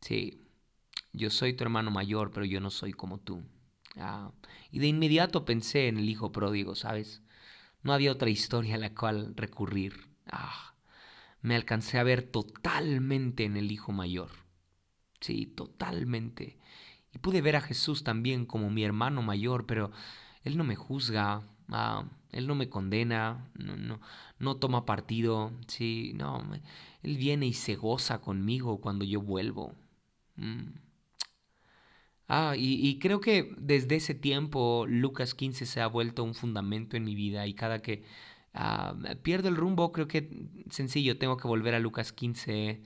Sí, 0.00 0.46
yo 1.12 1.30
soy 1.30 1.54
tu 1.54 1.64
hermano 1.64 1.90
mayor, 1.90 2.30
pero 2.32 2.46
yo 2.46 2.60
no 2.60 2.70
soy 2.70 2.92
como 2.92 3.18
tú. 3.18 3.42
y 4.70 4.78
de 4.78 4.86
inmediato 4.86 5.44
pensé 5.44 5.88
en 5.88 5.98
el 5.98 6.08
hijo 6.08 6.32
pródigo, 6.32 6.74
¿sabes? 6.74 7.22
No 7.82 7.92
había 7.92 8.12
otra 8.12 8.30
historia 8.30 8.74
a 8.76 8.78
la 8.78 8.94
cual 8.94 9.34
recurrir. 9.36 10.08
Ah, 10.30 10.74
me 11.42 11.56
alcancé 11.56 11.98
a 11.98 12.02
ver 12.02 12.22
totalmente 12.22 13.44
en 13.44 13.56
el 13.56 13.72
hijo 13.72 13.92
mayor. 13.92 14.30
Sí, 15.20 15.46
totalmente. 15.46 16.58
Y 17.12 17.18
pude 17.18 17.42
ver 17.42 17.56
a 17.56 17.60
Jesús 17.60 18.04
también 18.04 18.46
como 18.46 18.70
mi 18.70 18.84
hermano 18.84 19.22
mayor, 19.22 19.66
pero 19.66 19.90
Él 20.44 20.56
no 20.56 20.64
me 20.64 20.76
juzga, 20.76 21.42
ah, 21.68 22.04
Él 22.32 22.46
no 22.46 22.54
me 22.54 22.68
condena, 22.68 23.50
no, 23.54 24.00
no, 24.38 24.56
toma 24.56 24.86
partido, 24.86 25.52
sí, 25.66 26.12
no, 26.14 26.42
Él 27.02 27.16
viene 27.16 27.46
y 27.46 27.54
se 27.54 27.76
goza 27.76 28.20
conmigo 28.20 28.80
cuando 28.80 29.04
yo 29.04 29.20
vuelvo. 29.20 29.74
Mm. 30.36 30.89
Ah, 32.32 32.54
y, 32.56 32.96
creo 33.00 33.20
que 33.20 33.56
desde 33.58 33.96
ese 33.96 34.14
tiempo 34.14 34.86
Lucas 34.88 35.34
15 35.34 35.66
se 35.66 35.80
ha 35.80 35.88
vuelto 35.88 36.22
un 36.22 36.34
fundamento 36.34 36.96
en 36.96 37.02
mi 37.02 37.16
vida 37.16 37.44
y 37.48 37.54
cada 37.54 37.82
que 37.82 38.04
ah, 38.54 38.94
pierdo 39.22 39.48
el 39.48 39.56
rumbo, 39.56 39.90
creo 39.90 40.06
que 40.06 40.46
sencillo, 40.70 41.18
tengo 41.18 41.36
que 41.36 41.48
volver 41.48 41.74
a 41.74 41.80
Lucas 41.80 42.12
15, 42.12 42.82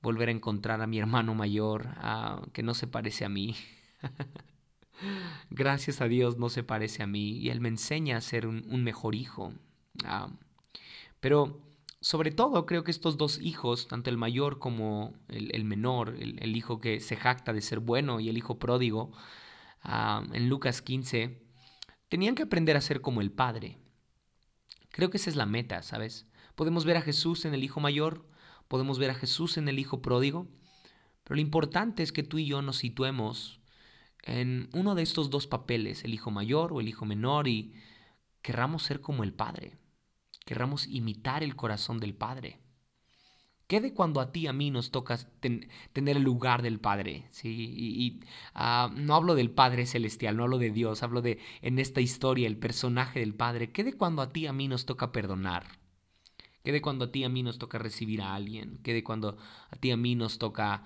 volver 0.00 0.30
a 0.30 0.32
encontrar 0.32 0.80
a 0.80 0.86
mi 0.86 0.98
hermano 0.98 1.34
mayor, 1.34 1.88
ah, 1.98 2.40
que 2.54 2.62
no 2.62 2.72
se 2.72 2.86
parece 2.86 3.26
a 3.26 3.28
mí. 3.28 3.54
Gracias 5.50 6.00
a 6.00 6.08
Dios 6.08 6.38
no 6.38 6.48
se 6.48 6.62
parece 6.62 7.02
a 7.02 7.06
mí 7.06 7.32
y 7.32 7.50
Él 7.50 7.60
me 7.60 7.68
enseña 7.68 8.16
a 8.16 8.22
ser 8.22 8.46
un, 8.46 8.82
mejor 8.82 9.14
hijo. 9.14 9.52
Ah, 10.06 10.30
pero 11.20 11.65
sobre 12.06 12.30
todo 12.30 12.66
creo 12.66 12.84
que 12.84 12.92
estos 12.92 13.16
dos 13.16 13.40
hijos, 13.40 13.88
tanto 13.88 14.10
el 14.10 14.16
mayor 14.16 14.60
como 14.60 15.14
el, 15.26 15.64
menor, 15.64 16.14
el, 16.20 16.56
hijo 16.56 16.78
que 16.78 17.00
se 17.00 17.16
jacta 17.16 17.52
de 17.52 17.60
ser 17.60 17.80
bueno 17.80 18.20
y 18.20 18.28
el 18.28 18.38
hijo 18.38 18.60
pródigo, 18.60 19.10
ah, 19.82 20.22
en 20.32 20.48
Lucas 20.48 20.82
15, 20.82 21.42
tenían 22.08 22.36
que 22.36 22.44
aprender 22.44 22.76
a 22.76 22.80
ser 22.80 23.00
como 23.00 23.22
el 23.22 23.32
padre. 23.32 23.80
Creo 24.90 25.10
que 25.10 25.16
esa 25.16 25.30
es 25.30 25.34
la 25.34 25.46
meta, 25.46 25.82
¿sabes? 25.82 26.28
Podemos 26.54 26.84
ver 26.84 26.96
a 26.96 27.02
Jesús 27.02 27.44
en 27.44 27.54
el 27.54 27.64
hijo 27.64 27.80
mayor, 27.80 28.24
podemos 28.68 29.00
ver 29.00 29.10
a 29.10 29.14
Jesús 29.16 29.56
en 29.56 29.68
el 29.68 29.80
hijo 29.80 30.00
pródigo, 30.00 30.46
pero 31.24 31.34
lo 31.34 31.40
importante 31.40 32.04
es 32.04 32.12
que 32.12 32.22
tú 32.22 32.38
y 32.38 32.46
yo 32.46 32.62
nos 32.62 32.76
situemos 32.76 33.58
en 34.22 34.68
uno 34.74 34.94
de 34.94 35.02
estos 35.02 35.28
dos 35.28 35.48
papeles, 35.48 36.04
el 36.04 36.14
hijo 36.14 36.30
mayor 36.30 36.72
o 36.72 36.80
el 36.80 36.86
hijo 36.86 37.04
menor, 37.04 37.48
y 37.48 37.74
querramos 38.42 38.84
ser 38.84 39.00
como 39.00 39.24
el 39.24 39.32
Padre, 39.32 39.76
querramos 40.46 40.86
imitar 40.86 41.42
el 41.42 41.56
corazón 41.56 42.00
del 42.00 42.14
Padre. 42.14 42.60
¿Qué 43.66 43.80
de 43.80 43.92
cuando 43.92 44.20
a 44.20 44.30
ti 44.30 44.46
a 44.46 44.52
mí 44.52 44.70
nos 44.70 44.92
toca 44.92 45.18
tener 45.40 46.16
el 46.16 46.22
lugar 46.22 46.62
del 46.62 46.78
Padre? 46.78 47.26
¿sí? 47.32 47.48
Y, 47.48 48.20
ah, 48.54 48.92
no 48.94 49.16
hablo 49.16 49.34
del 49.34 49.50
Padre 49.50 49.86
celestial, 49.86 50.36
no 50.36 50.44
hablo 50.44 50.58
de 50.58 50.70
Dios, 50.70 51.02
hablo 51.02 51.20
de 51.20 51.40
en 51.62 51.80
esta 51.80 52.00
historia 52.00 52.46
el 52.46 52.56
personaje 52.56 53.18
del 53.18 53.34
Padre. 53.34 53.72
¿Qué 53.72 53.82
de 53.82 53.94
cuando 53.94 54.22
a 54.22 54.32
ti 54.32 54.46
a 54.46 54.52
mí 54.52 54.68
nos 54.68 54.86
toca 54.86 55.10
perdonar? 55.10 55.66
¿Qué 56.62 56.70
de 56.70 56.80
cuando 56.80 57.06
a 57.06 57.10
ti 57.10 57.24
a 57.24 57.28
mí 57.28 57.42
nos 57.42 57.58
toca 57.58 57.78
recibir 57.78 58.22
a 58.22 58.36
alguien? 58.36 58.78
¿Qué 58.84 58.94
de 58.94 59.02
cuando 59.02 59.36
a 59.70 59.76
ti 59.76 59.90
a 59.90 59.96
mí 59.96 60.14
nos 60.14 60.38
toca 60.38 60.84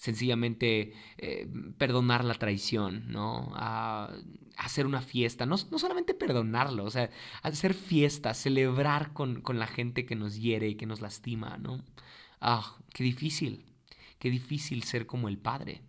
sencillamente 0.00 0.94
eh, 1.18 1.46
perdonar 1.76 2.24
la 2.24 2.34
traición, 2.34 3.04
¿no? 3.12 3.52
Hacer 4.56 4.86
una 4.86 5.02
fiesta, 5.02 5.44
no, 5.44 5.58
solamente 5.58 6.14
perdonarlo, 6.14 6.84
o 6.84 6.90
sea, 6.90 7.10
hacer 7.42 7.74
fiesta, 7.74 8.32
celebrar 8.32 9.12
con, 9.12 9.42
con 9.42 9.58
la 9.58 9.66
gente 9.66 10.06
que 10.06 10.16
nos 10.16 10.40
hiere 10.40 10.68
y 10.68 10.76
que 10.76 10.86
nos 10.86 11.02
lastima, 11.02 11.58
¿no? 11.58 11.84
Ah, 12.40 12.78
qué 12.94 13.04
difícil, 13.04 13.66
qué 14.18 14.30
difícil 14.30 14.84
ser 14.84 15.06
como 15.06 15.28
el 15.28 15.36
Padre. 15.36 15.82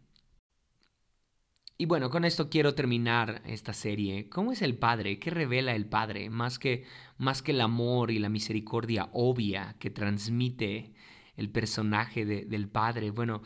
Y 1.78 1.86
bueno, 1.86 2.10
con 2.10 2.26
esto 2.26 2.50
quiero 2.50 2.76
terminar 2.76 3.42
esta 3.46 3.74
serie. 3.74 4.28
¿Cómo 4.30 4.52
es 4.52 4.62
el 4.62 4.78
Padre? 4.78 5.20
¿Qué 5.20 5.30
revela 5.32 5.74
el 5.74 5.86
Padre? 5.86 6.30
Más 6.30 6.60
que, 6.60 6.84
más 7.18 7.42
que 7.42 7.52
el 7.54 7.62
amor 7.62 8.12
y 8.12 8.20
la 8.20 8.30
misericordia 8.30 9.10
obvia 9.14 9.78
que 9.80 9.90
transmite 9.90 10.94
el 11.42 11.50
personaje 11.50 12.26
del 12.26 12.70
Padre. 12.70 13.12
Bueno, 13.12 13.42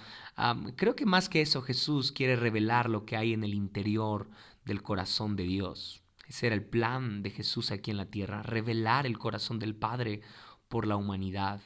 creo 0.76 0.96
que 0.96 1.06
más 1.06 1.30
que 1.30 1.42
eso 1.42 1.62
Jesús 1.62 2.12
quiere 2.12 2.36
revelar 2.36 2.90
lo 2.90 3.06
que 3.06 3.18
hay 3.18 3.34
en 3.34 3.44
el 3.44 3.54
interior 3.54 4.30
del 4.66 4.84
corazón 4.84 5.36
de 5.36 5.44
Dios. 5.44 6.04
Ese 6.28 6.48
era 6.48 6.56
el 6.56 6.66
plan 6.66 7.24
de 7.24 7.30
Jesús 7.32 7.72
aquí 7.72 7.92
en 7.92 7.98
la 7.98 8.08
tierra, 8.08 8.44
revelar 8.44 9.06
el 9.06 9.18
corazón 9.18 9.60
del 9.60 9.76
Padre 9.76 10.22
por 10.68 10.88
la 10.88 10.98
humanidad. 10.98 11.62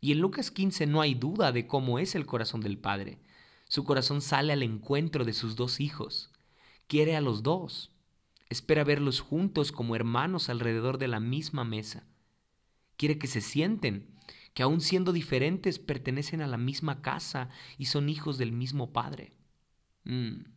Y 0.00 0.12
en 0.12 0.18
Lucas 0.18 0.50
15 0.50 0.86
no 0.86 1.00
hay 1.00 1.14
duda 1.14 1.52
de 1.52 1.66
cómo 1.66 1.98
es 1.98 2.14
el 2.14 2.26
corazón 2.26 2.60
del 2.60 2.78
Padre. 2.78 3.20
Su 3.68 3.84
corazón 3.84 4.20
sale 4.20 4.52
al 4.52 4.62
encuentro 4.62 5.24
de 5.24 5.32
sus 5.32 5.56
dos 5.56 5.80
hijos. 5.80 6.30
Quiere 6.86 7.16
a 7.16 7.20
los 7.20 7.42
dos. 7.42 7.90
Espera 8.50 8.84
verlos 8.84 9.20
juntos 9.20 9.72
como 9.72 9.96
hermanos 9.96 10.48
alrededor 10.48 10.98
de 10.98 11.08
la 11.08 11.20
misma 11.20 11.64
mesa. 11.64 12.06
Quiere 12.96 13.18
que 13.18 13.26
se 13.26 13.40
sienten 13.40 14.13
que 14.54 14.62
aun 14.62 14.80
siendo 14.80 15.12
diferentes 15.12 15.78
pertenecen 15.78 16.40
a 16.40 16.46
la 16.46 16.56
misma 16.56 17.02
casa 17.02 17.50
y 17.76 17.86
son 17.86 18.08
hijos 18.08 18.38
del 18.38 18.52
mismo 18.52 18.92
Padre. 18.92 19.32
Mm. 20.04 20.54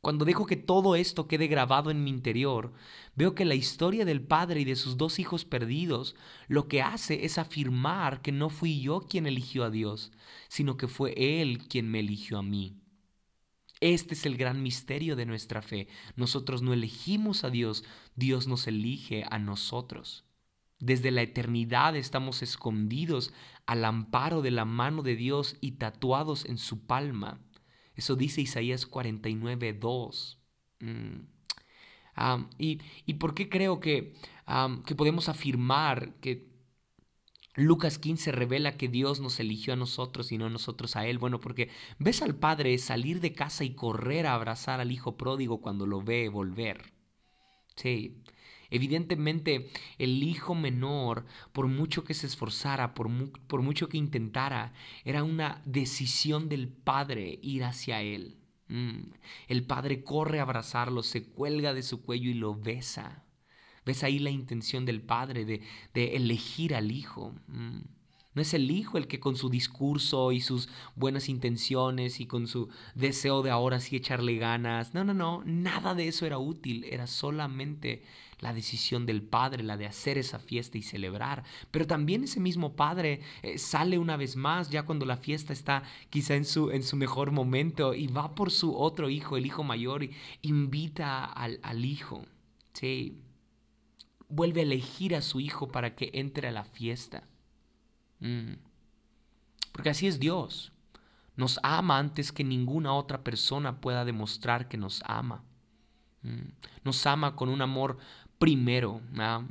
Cuando 0.00 0.24
dejo 0.24 0.46
que 0.46 0.56
todo 0.56 0.94
esto 0.94 1.26
quede 1.26 1.48
grabado 1.48 1.90
en 1.90 2.04
mi 2.04 2.10
interior, 2.10 2.72
veo 3.16 3.34
que 3.34 3.44
la 3.44 3.56
historia 3.56 4.04
del 4.04 4.22
padre 4.22 4.60
y 4.60 4.64
de 4.64 4.76
sus 4.76 4.96
dos 4.96 5.18
hijos 5.18 5.44
perdidos 5.44 6.14
lo 6.46 6.68
que 6.68 6.82
hace 6.82 7.24
es 7.24 7.36
afirmar 7.36 8.22
que 8.22 8.30
no 8.30 8.48
fui 8.48 8.80
yo 8.80 9.00
quien 9.00 9.26
eligió 9.26 9.64
a 9.64 9.70
Dios, 9.70 10.12
sino 10.48 10.76
que 10.76 10.86
fue 10.86 11.14
Él 11.16 11.66
quien 11.66 11.90
me 11.90 11.98
eligió 11.98 12.38
a 12.38 12.42
mí. 12.42 12.76
Este 13.80 14.14
es 14.14 14.24
el 14.24 14.36
gran 14.36 14.62
misterio 14.62 15.16
de 15.16 15.26
nuestra 15.26 15.62
fe. 15.62 15.88
Nosotros 16.16 16.62
no 16.62 16.72
elegimos 16.72 17.44
a 17.44 17.50
Dios, 17.50 17.84
Dios 18.14 18.46
nos 18.46 18.66
elige 18.68 19.24
a 19.28 19.38
nosotros. 19.38 20.27
Desde 20.80 21.10
la 21.10 21.22
eternidad 21.22 21.96
estamos 21.96 22.42
escondidos 22.42 23.32
al 23.66 23.84
amparo 23.84 24.42
de 24.42 24.52
la 24.52 24.64
mano 24.64 25.02
de 25.02 25.16
Dios 25.16 25.56
y 25.60 25.72
tatuados 25.72 26.44
en 26.44 26.56
su 26.56 26.86
palma. 26.86 27.40
Eso 27.96 28.14
dice 28.14 28.40
Isaías 28.40 28.86
49, 28.86 29.72
2. 29.72 30.38
Mm. 30.80 31.16
y, 32.58 33.14
por 33.14 33.34
qué 33.34 33.48
creo 33.48 33.80
que, 33.80 34.14
que 34.86 34.94
podemos 34.94 35.28
afirmar 35.28 36.14
que 36.20 36.48
Lucas 37.58 37.98
15 37.98 38.30
revela 38.30 38.76
que 38.76 38.86
Dios 38.86 39.18
nos 39.18 39.40
eligió 39.40 39.72
a 39.72 39.76
nosotros 39.76 40.30
y 40.30 40.38
no 40.38 40.48
nosotros 40.48 40.94
a 40.94 41.06
Él. 41.08 41.18
Bueno, 41.18 41.40
porque 41.40 41.70
ves 41.98 42.22
al 42.22 42.36
Padre 42.36 42.78
salir 42.78 43.20
de 43.20 43.32
casa 43.32 43.64
y 43.64 43.74
correr 43.74 44.28
a 44.28 44.34
abrazar 44.34 44.80
al 44.80 44.92
Hijo 44.92 45.16
pródigo 45.16 45.60
cuando 45.60 45.84
lo 45.84 46.00
ve 46.00 46.28
volver. 46.28 46.92
Sí, 47.74 48.22
Evidentemente, 48.70 49.70
el 49.98 50.22
hijo 50.22 50.54
menor, 50.54 51.24
por 51.52 51.66
mucho 51.68 52.04
que 52.04 52.14
se 52.14 52.26
esforzara, 52.26 52.94
por, 52.94 53.08
mucho 53.08 53.88
que 53.88 53.96
intentara, 53.96 54.72
era 55.04 55.24
una 55.24 55.62
decisión 55.64 56.48
del 56.48 56.68
padre 56.68 57.38
ir 57.42 57.64
hacia 57.64 58.02
él. 58.02 58.36
Mm. 58.68 59.12
El 59.48 59.64
padre 59.64 60.04
corre 60.04 60.40
a 60.40 60.42
abrazarlo, 60.42 61.02
se 61.02 61.24
cuelga 61.24 61.72
de 61.72 61.82
su 61.82 62.02
cuello 62.02 62.30
y 62.30 62.34
lo 62.34 62.54
besa. 62.54 63.24
¿Ves 63.86 64.04
ahí 64.04 64.18
la 64.18 64.30
intención 64.30 64.84
del 64.84 65.00
padre 65.00 65.46
de, 65.46 65.62
elegir 65.94 66.74
al 66.74 66.92
hijo? 66.92 67.34
Mm. 67.46 67.80
No 68.34 68.42
es 68.42 68.52
el 68.52 68.70
hijo 68.70 68.98
el 68.98 69.08
que 69.08 69.18
con 69.18 69.34
su 69.34 69.48
discurso 69.48 70.30
y 70.30 70.42
sus 70.42 70.68
buenas 70.94 71.30
intenciones 71.30 72.20
y 72.20 72.26
con 72.26 72.46
su 72.46 72.68
deseo 72.94 73.42
de 73.42 73.50
ahora 73.50 73.80
sí 73.80 73.96
echarle 73.96 74.36
ganas. 74.36 74.92
No, 74.92 75.04
no, 75.04 75.14
no, 75.14 75.42
nada 75.46 75.94
de 75.94 76.06
eso 76.06 76.26
era 76.26 76.38
útil. 76.38 76.84
Era 76.84 77.06
solamente 77.06 78.04
la 78.40 78.52
decisión 78.52 79.06
del 79.06 79.22
padre, 79.22 79.62
la 79.62 79.76
de 79.76 79.86
hacer 79.86 80.18
esa 80.18 80.38
fiesta 80.38 80.78
y 80.78 80.82
celebrar. 80.82 81.44
Pero 81.70 81.86
también 81.86 82.24
ese 82.24 82.40
mismo 82.40 82.74
padre 82.76 83.20
eh, 83.42 83.58
sale 83.58 83.98
una 83.98 84.16
vez 84.16 84.36
más 84.36 84.70
ya 84.70 84.84
cuando 84.84 85.06
la 85.06 85.16
fiesta 85.16 85.52
está 85.52 85.82
quizá 86.10 86.34
en 86.34 86.44
su, 86.44 86.70
en 86.70 86.82
su 86.82 86.96
mejor 86.96 87.32
momento 87.32 87.94
y 87.94 88.06
va 88.06 88.34
por 88.34 88.50
su 88.50 88.76
otro 88.76 89.10
hijo, 89.10 89.36
el 89.36 89.46
hijo 89.46 89.64
mayor, 89.64 90.04
y 90.04 90.14
invita 90.42 91.24
al, 91.24 91.58
al 91.62 91.84
hijo. 91.84 92.24
Sí. 92.72 93.20
Vuelve 94.28 94.60
a 94.60 94.64
elegir 94.64 95.16
a 95.16 95.22
su 95.22 95.40
hijo 95.40 95.68
para 95.68 95.94
que 95.94 96.10
entre 96.12 96.48
a 96.48 96.52
la 96.52 96.64
fiesta. 96.64 97.26
Mm. 98.20 98.54
Porque 99.72 99.90
así 99.90 100.06
es 100.06 100.20
Dios. 100.20 100.72
Nos 101.36 101.60
ama 101.62 101.98
antes 101.98 102.32
que 102.32 102.44
ninguna 102.44 102.92
otra 102.92 103.22
persona 103.22 103.80
pueda 103.80 104.04
demostrar 104.04 104.68
que 104.68 104.76
nos 104.76 105.02
ama. 105.06 105.44
Mm. 106.22 106.50
Nos 106.84 107.06
ama 107.06 107.36
con 107.36 107.48
un 107.48 107.62
amor 107.62 107.98
primero. 108.38 109.00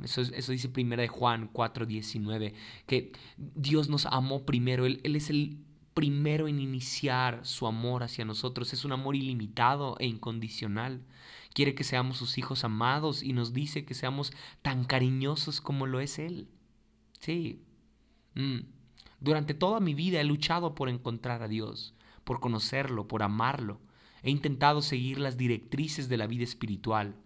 Eso, 0.02 0.22
dice 0.52 0.68
primera 0.68 1.02
de 1.02 1.08
Juan 1.08 1.50
4:19, 1.52 2.54
que 2.86 3.12
Dios 3.36 3.88
nos 3.88 4.06
amó 4.06 4.44
primero. 4.44 4.86
Él, 4.86 5.00
él 5.04 5.16
es 5.16 5.30
el 5.30 5.58
primero 5.94 6.48
en 6.48 6.60
iniciar 6.60 7.40
su 7.44 7.66
amor 7.66 8.02
hacia 8.02 8.24
nosotros. 8.24 8.72
Es 8.72 8.84
un 8.84 8.92
amor 8.92 9.16
ilimitado 9.16 9.96
e 9.98 10.06
incondicional. 10.06 11.04
Quiere 11.54 11.74
que 11.74 11.84
seamos 11.84 12.18
sus 12.18 12.38
hijos 12.38 12.64
amados 12.64 13.22
y 13.22 13.32
nos 13.32 13.52
dice 13.52 13.84
que 13.84 13.94
seamos 13.94 14.32
tan 14.62 14.84
cariñosos 14.84 15.60
como 15.60 15.86
lo 15.86 16.00
es 16.00 16.18
Él. 16.18 16.48
Sí, 17.20 17.64
Mm. 18.38 18.60
Durante 19.20 19.52
toda 19.52 19.80
mi 19.80 19.94
vida 19.94 20.20
he 20.20 20.24
luchado 20.24 20.76
por 20.76 20.88
encontrar 20.88 21.42
a 21.42 21.48
Dios, 21.48 21.94
por 22.22 22.38
conocerlo, 22.38 23.08
por 23.08 23.24
amarlo. 23.24 23.80
He 24.22 24.30
intentado 24.30 24.80
seguir 24.80 25.18
las 25.18 25.36
directrices 25.36 26.08
de 26.08 26.16
la 26.16 26.28
vida 26.28 26.44
espiritual. 26.44 27.16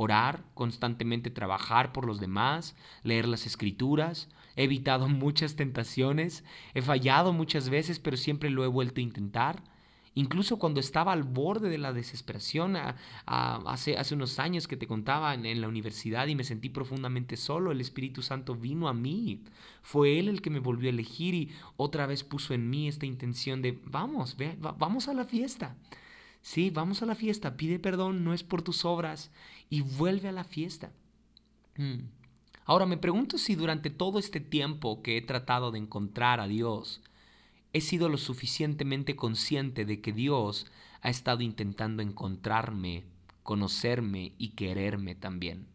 Orar, 0.00 0.44
constantemente 0.54 1.28
trabajar 1.28 1.92
por 1.92 2.06
los 2.06 2.20
demás, 2.20 2.76
leer 3.02 3.26
las 3.26 3.46
escrituras. 3.46 4.28
He 4.54 4.62
evitado 4.62 5.08
muchas 5.24 5.56
tentaciones. 5.56 6.44
He 6.72 6.82
fallado 6.82 7.32
muchas 7.32 7.68
veces, 7.68 7.98
pero 7.98 8.16
siempre 8.16 8.48
lo 8.48 8.64
he 8.64 8.68
vuelto 8.68 9.00
a 9.00 9.02
intentar. 9.02 9.60
Incluso 10.14 10.60
cuando 10.60 10.78
estaba 10.78 11.12
al 11.12 11.24
borde 11.24 11.68
de 11.68 11.78
la 11.78 11.92
desesperación, 11.92 12.76
hace, 13.26 13.96
hace 13.96 14.14
unos 14.14 14.38
años 14.38 14.68
que 14.68 14.76
te 14.76 14.86
contaba 14.86 15.34
en, 15.34 15.60
la 15.60 15.68
universidad 15.68 16.28
y 16.28 16.36
me 16.36 16.44
sentí 16.44 16.68
profundamente 16.68 17.36
solo, 17.36 17.72
el 17.72 17.80
Espíritu 17.80 18.22
Santo 18.22 18.54
vino 18.54 18.88
a 18.88 18.94
mí. 18.94 19.42
Fue 19.82 20.20
Él 20.20 20.28
el 20.28 20.42
que 20.42 20.50
me 20.50 20.60
volvió 20.60 20.88
a 20.88 20.92
elegir 20.92 21.34
y 21.34 21.50
otra 21.76 22.06
vez 22.06 22.22
puso 22.22 22.54
en 22.54 22.70
mí 22.70 22.86
esta 22.86 23.06
intención 23.06 23.62
de, 23.62 23.80
vamos, 23.84 24.36
vamos 24.78 25.08
a 25.08 25.14
la 25.14 25.24
fiesta. 25.24 25.76
Sí, 26.48 26.70
vamos 26.70 27.02
a 27.02 27.04
la 27.04 27.14
fiesta, 27.14 27.58
pide 27.58 27.78
perdón, 27.78 28.24
no 28.24 28.32
es 28.32 28.42
por 28.42 28.62
tus 28.62 28.86
obras 28.86 29.30
y 29.68 29.82
vuelve 29.82 30.30
a 30.30 30.32
la 30.32 30.44
fiesta. 30.44 30.92
Mm. 31.76 32.04
Ahora 32.64 32.86
me 32.86 32.96
pregunto 32.96 33.36
si 33.36 33.54
durante 33.54 33.90
todo 33.90 34.18
este 34.18 34.40
tiempo 34.40 35.02
que 35.02 35.18
he 35.18 35.20
tratado 35.20 35.70
de 35.72 35.78
encontrar 35.78 36.40
a 36.40 36.48
Dios, 36.48 37.02
he 37.74 37.82
sido 37.82 38.08
lo 38.08 38.16
suficientemente 38.16 39.14
consciente 39.14 39.84
de 39.84 40.00
que 40.00 40.14
Dios 40.14 40.66
ha 41.02 41.10
estado 41.10 41.42
intentando 41.42 42.02
encontrarme, 42.02 43.04
conocerme 43.42 44.32
y 44.38 44.52
quererme 44.52 45.14
también. 45.14 45.66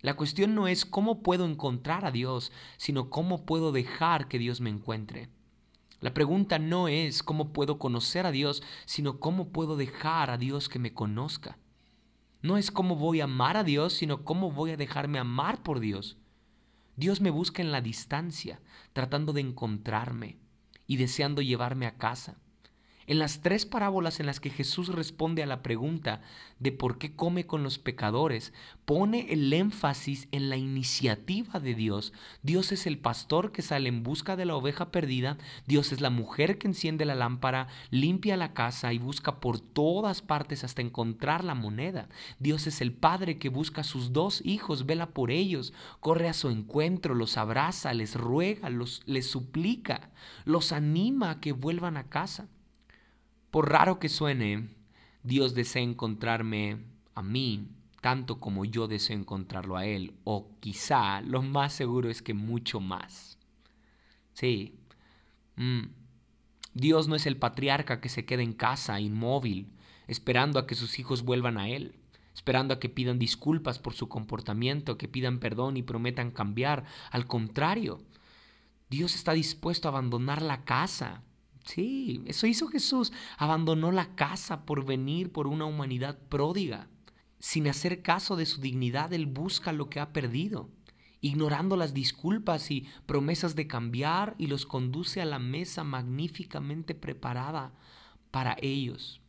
La 0.00 0.14
cuestión 0.16 0.54
no 0.54 0.66
es 0.66 0.86
cómo 0.86 1.22
puedo 1.22 1.44
encontrar 1.44 2.06
a 2.06 2.10
Dios, 2.10 2.52
sino 2.78 3.10
cómo 3.10 3.44
puedo 3.44 3.70
dejar 3.70 4.28
que 4.28 4.38
Dios 4.38 4.62
me 4.62 4.70
encuentre. 4.70 5.28
La 6.02 6.12
pregunta 6.12 6.58
no 6.58 6.88
es 6.88 7.22
cómo 7.22 7.52
puedo 7.52 7.78
conocer 7.78 8.26
a 8.26 8.32
Dios, 8.32 8.62
sino 8.86 9.20
cómo 9.20 9.50
puedo 9.50 9.76
dejar 9.76 10.30
a 10.30 10.36
Dios 10.36 10.68
que 10.68 10.80
me 10.80 10.92
conozca. 10.92 11.58
No 12.42 12.56
es 12.56 12.72
cómo 12.72 12.96
voy 12.96 13.20
a 13.20 13.24
amar 13.24 13.56
a 13.56 13.62
Dios, 13.62 13.92
sino 13.92 14.24
cómo 14.24 14.50
voy 14.50 14.72
a 14.72 14.76
dejarme 14.76 15.20
amar 15.20 15.62
por 15.62 15.78
Dios. 15.78 16.18
Dios 16.96 17.20
me 17.20 17.30
busca 17.30 17.62
en 17.62 17.70
la 17.70 17.80
distancia, 17.80 18.60
tratando 18.92 19.32
de 19.32 19.42
encontrarme 19.42 20.40
y 20.88 20.96
deseando 20.96 21.40
llevarme 21.40 21.86
a 21.86 21.96
casa. 21.96 22.36
En 23.06 23.18
las 23.18 23.40
tres 23.40 23.66
parábolas 23.66 24.20
en 24.20 24.26
las 24.26 24.38
que 24.38 24.50
Jesús 24.50 24.88
responde 24.88 25.42
a 25.42 25.46
la 25.46 25.62
pregunta 25.62 26.20
de 26.60 26.70
por 26.70 26.98
qué 26.98 27.16
come 27.16 27.46
con 27.46 27.64
los 27.64 27.78
pecadores, 27.78 28.52
pone 28.84 29.32
el 29.32 29.52
énfasis 29.52 30.28
en 30.30 30.48
la 30.48 30.56
iniciativa 30.56 31.58
de 31.58 31.74
Dios. 31.74 32.12
Dios 32.42 32.70
es 32.70 32.86
el 32.86 32.98
pastor 32.98 33.50
que 33.50 33.62
sale 33.62 33.88
en 33.88 34.04
busca 34.04 34.36
de 34.36 34.44
la 34.44 34.54
oveja 34.54 34.92
perdida, 34.92 35.38
Dios 35.66 35.90
es 35.90 36.00
la 36.00 36.10
mujer 36.10 36.58
que 36.58 36.68
enciende 36.68 37.04
la 37.04 37.16
lámpara, 37.16 37.66
limpia 37.90 38.36
la 38.36 38.54
casa 38.54 38.92
y 38.92 38.98
busca 38.98 39.40
por 39.40 39.58
todas 39.58 40.22
partes 40.22 40.62
hasta 40.62 40.82
encontrar 40.82 41.42
la 41.42 41.54
moneda. 41.54 42.08
Dios 42.38 42.66
es 42.68 42.80
el 42.80 42.92
padre 42.92 43.38
que 43.38 43.48
busca 43.48 43.80
a 43.80 43.84
sus 43.84 44.12
dos 44.12 44.40
hijos, 44.44 44.86
vela 44.86 45.10
por 45.10 45.32
ellos, 45.32 45.72
corre 45.98 46.28
a 46.28 46.34
su 46.34 46.50
encuentro, 46.50 47.14
los 47.14 47.36
abraza, 47.36 47.92
les 47.94 48.14
ruega, 48.14 48.70
los, 48.70 49.02
les 49.06 49.28
suplica, 49.28 50.10
los 50.44 50.70
anima 50.70 51.30
a 51.30 51.40
que 51.40 51.52
vuelvan 51.52 51.96
a 51.96 52.08
casa. 52.08 52.48
Por 53.52 53.70
raro 53.70 53.98
que 53.98 54.08
suene, 54.08 54.70
Dios 55.22 55.54
desea 55.54 55.82
encontrarme 55.82 56.78
a 57.14 57.22
mí 57.22 57.68
tanto 58.00 58.40
como 58.40 58.64
yo 58.64 58.88
deseo 58.88 59.14
encontrarlo 59.16 59.76
a 59.76 59.84
Él, 59.84 60.14
o 60.24 60.56
quizá 60.58 61.20
lo 61.20 61.42
más 61.42 61.74
seguro 61.74 62.08
es 62.08 62.22
que 62.22 62.32
mucho 62.32 62.80
más. 62.80 63.38
Sí. 64.32 64.80
Mm. 65.56 65.82
Dios 66.72 67.08
no 67.08 67.14
es 67.14 67.26
el 67.26 67.36
patriarca 67.36 68.00
que 68.00 68.08
se 68.08 68.24
queda 68.24 68.42
en 68.42 68.54
casa, 68.54 68.98
inmóvil, 69.00 69.70
esperando 70.08 70.58
a 70.58 70.66
que 70.66 70.74
sus 70.74 70.98
hijos 70.98 71.22
vuelvan 71.22 71.58
a 71.58 71.68
Él, 71.68 71.94
esperando 72.34 72.72
a 72.72 72.80
que 72.80 72.88
pidan 72.88 73.18
disculpas 73.18 73.78
por 73.78 73.92
su 73.92 74.08
comportamiento, 74.08 74.96
que 74.96 75.08
pidan 75.08 75.40
perdón 75.40 75.76
y 75.76 75.82
prometan 75.82 76.30
cambiar. 76.30 76.84
Al 77.10 77.26
contrario, 77.26 78.00
Dios 78.88 79.14
está 79.14 79.34
dispuesto 79.34 79.88
a 79.88 79.90
abandonar 79.90 80.40
la 80.40 80.64
casa, 80.64 81.22
Sí, 81.64 82.22
eso 82.26 82.46
hizo 82.46 82.66
Jesús. 82.68 83.12
Abandonó 83.38 83.92
la 83.92 84.14
casa 84.14 84.64
por 84.64 84.84
venir 84.84 85.32
por 85.32 85.46
una 85.46 85.64
humanidad 85.64 86.18
pródiga. 86.28 86.88
Sin 87.38 87.68
hacer 87.68 88.02
caso 88.02 88.36
de 88.36 88.46
su 88.46 88.60
dignidad, 88.60 89.12
Él 89.12 89.26
busca 89.26 89.72
lo 89.72 89.88
que 89.88 90.00
ha 90.00 90.12
perdido, 90.12 90.70
ignorando 91.20 91.76
las 91.76 91.94
disculpas 91.94 92.70
y 92.70 92.86
promesas 93.06 93.56
de 93.56 93.66
cambiar 93.66 94.34
y 94.38 94.46
los 94.46 94.66
conduce 94.66 95.20
a 95.20 95.24
la 95.24 95.38
mesa 95.38 95.82
magníficamente 95.82 96.94
preparada 96.94 97.72
para 98.30 98.56
ellos. 98.60 99.21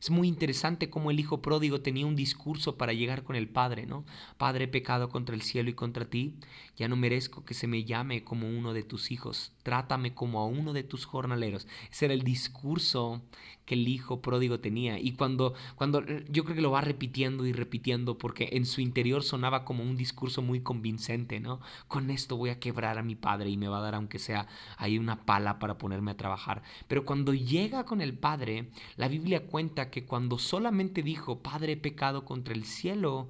Es 0.00 0.10
muy 0.10 0.28
interesante 0.28 0.90
cómo 0.90 1.10
el 1.10 1.18
hijo 1.18 1.42
pródigo 1.42 1.80
tenía 1.80 2.06
un 2.06 2.16
discurso 2.16 2.76
para 2.76 2.92
llegar 2.92 3.24
con 3.24 3.36
el 3.36 3.48
padre, 3.48 3.86
¿no? 3.86 4.04
Padre, 4.36 4.64
he 4.64 4.68
pecado 4.68 5.08
contra 5.08 5.34
el 5.34 5.42
cielo 5.42 5.70
y 5.70 5.74
contra 5.74 6.04
ti, 6.04 6.36
ya 6.76 6.88
no 6.88 6.96
merezco 6.96 7.44
que 7.44 7.54
se 7.54 7.66
me 7.66 7.84
llame 7.84 8.22
como 8.22 8.48
uno 8.48 8.72
de 8.72 8.84
tus 8.84 9.10
hijos, 9.10 9.52
trátame 9.62 10.14
como 10.14 10.40
a 10.40 10.46
uno 10.46 10.72
de 10.72 10.84
tus 10.84 11.04
jornaleros. 11.04 11.66
Ese 11.90 12.04
era 12.04 12.14
el 12.14 12.22
discurso 12.22 13.22
que 13.68 13.74
el 13.74 13.86
hijo 13.86 14.22
pródigo 14.22 14.60
tenía. 14.60 14.98
Y 14.98 15.12
cuando, 15.12 15.52
cuando 15.76 16.00
eh, 16.00 16.24
yo 16.30 16.42
creo 16.44 16.56
que 16.56 16.62
lo 16.62 16.70
va 16.70 16.80
repitiendo 16.80 17.44
y 17.44 17.52
repitiendo 17.52 18.16
porque 18.16 18.48
en 18.52 18.64
su 18.64 18.80
interior 18.80 19.22
sonaba 19.22 19.66
como 19.66 19.82
un 19.84 19.94
discurso 19.94 20.40
muy 20.40 20.60
convincente, 20.60 21.38
¿no? 21.38 21.60
Con 21.86 22.08
esto 22.08 22.38
voy 22.38 22.48
a 22.48 22.58
quebrar 22.58 22.96
a 22.96 23.02
mi 23.02 23.14
padre 23.14 23.50
y 23.50 23.58
me 23.58 23.68
va 23.68 23.78
a 23.78 23.82
dar 23.82 23.94
aunque 23.94 24.18
sea 24.18 24.46
ahí 24.78 24.96
una 24.96 25.26
pala 25.26 25.58
para 25.58 25.76
ponerme 25.76 26.12
a 26.12 26.16
trabajar. 26.16 26.62
Pero 26.88 27.04
cuando 27.04 27.34
llega 27.34 27.84
con 27.84 28.00
el 28.00 28.14
padre, 28.14 28.70
la 28.96 29.08
Biblia 29.08 29.46
cuenta 29.46 29.90
que 29.90 30.06
cuando 30.06 30.38
solamente 30.38 31.02
dijo, 31.02 31.42
Padre, 31.42 31.72
he 31.72 31.76
pecado 31.76 32.24
contra 32.24 32.54
el 32.54 32.64
cielo 32.64 33.28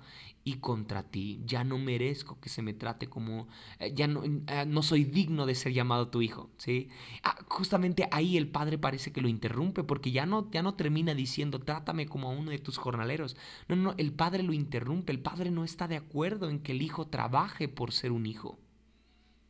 y 0.49 0.55
contra 0.61 1.03
ti. 1.03 1.43
Ya 1.45 1.65
no 1.65 1.79
merezco 1.79 2.41
que 2.41 2.49
se 2.49 2.63
me 2.63 2.73
trate 2.75 3.09
como, 3.09 3.49
eh, 3.79 3.93
ya 3.95 4.07
no, 4.07 4.25
eh, 4.25 4.65
no, 4.67 4.83
soy 4.83 5.05
digno 5.05 5.47
de 5.47 5.55
ser 5.55 5.73
llamado 5.73 6.09
tu 6.09 6.23
hijo, 6.23 6.51
¿sí? 6.59 6.89
Ah, 7.23 7.37
justamente 7.49 8.09
ahí 8.11 8.37
el 8.37 8.49
padre 8.49 8.79
parece 8.79 9.13
que 9.13 9.21
lo 9.21 9.29
interrumpe 9.29 9.85
porque 9.85 10.11
ya 10.11 10.27
no, 10.27 10.51
ya 10.51 10.63
no 10.63 10.75
termina 10.75 11.15
diciendo, 11.15 11.61
trátame 11.61 12.07
como 12.07 12.29
a 12.29 12.33
uno 12.33 12.51
de 12.51 12.59
tus 12.59 12.79
jornaleros. 12.79 13.37
No, 13.69 13.77
no, 13.77 13.95
el 13.99 14.13
padre 14.13 14.43
lo 14.43 14.53
interrumpe, 14.53 15.13
el 15.13 15.21
padre 15.21 15.51
no 15.51 15.65
está 15.65 15.87
de 15.89 15.97
acuerdo 15.97 16.49
en 16.51 16.61
que 16.61 16.73
el 16.73 16.83
hijo 16.83 17.07
trabaje 17.09 17.69
por 17.69 17.93
ser 17.93 18.13
un 18.13 18.27
hijo. 18.27 18.59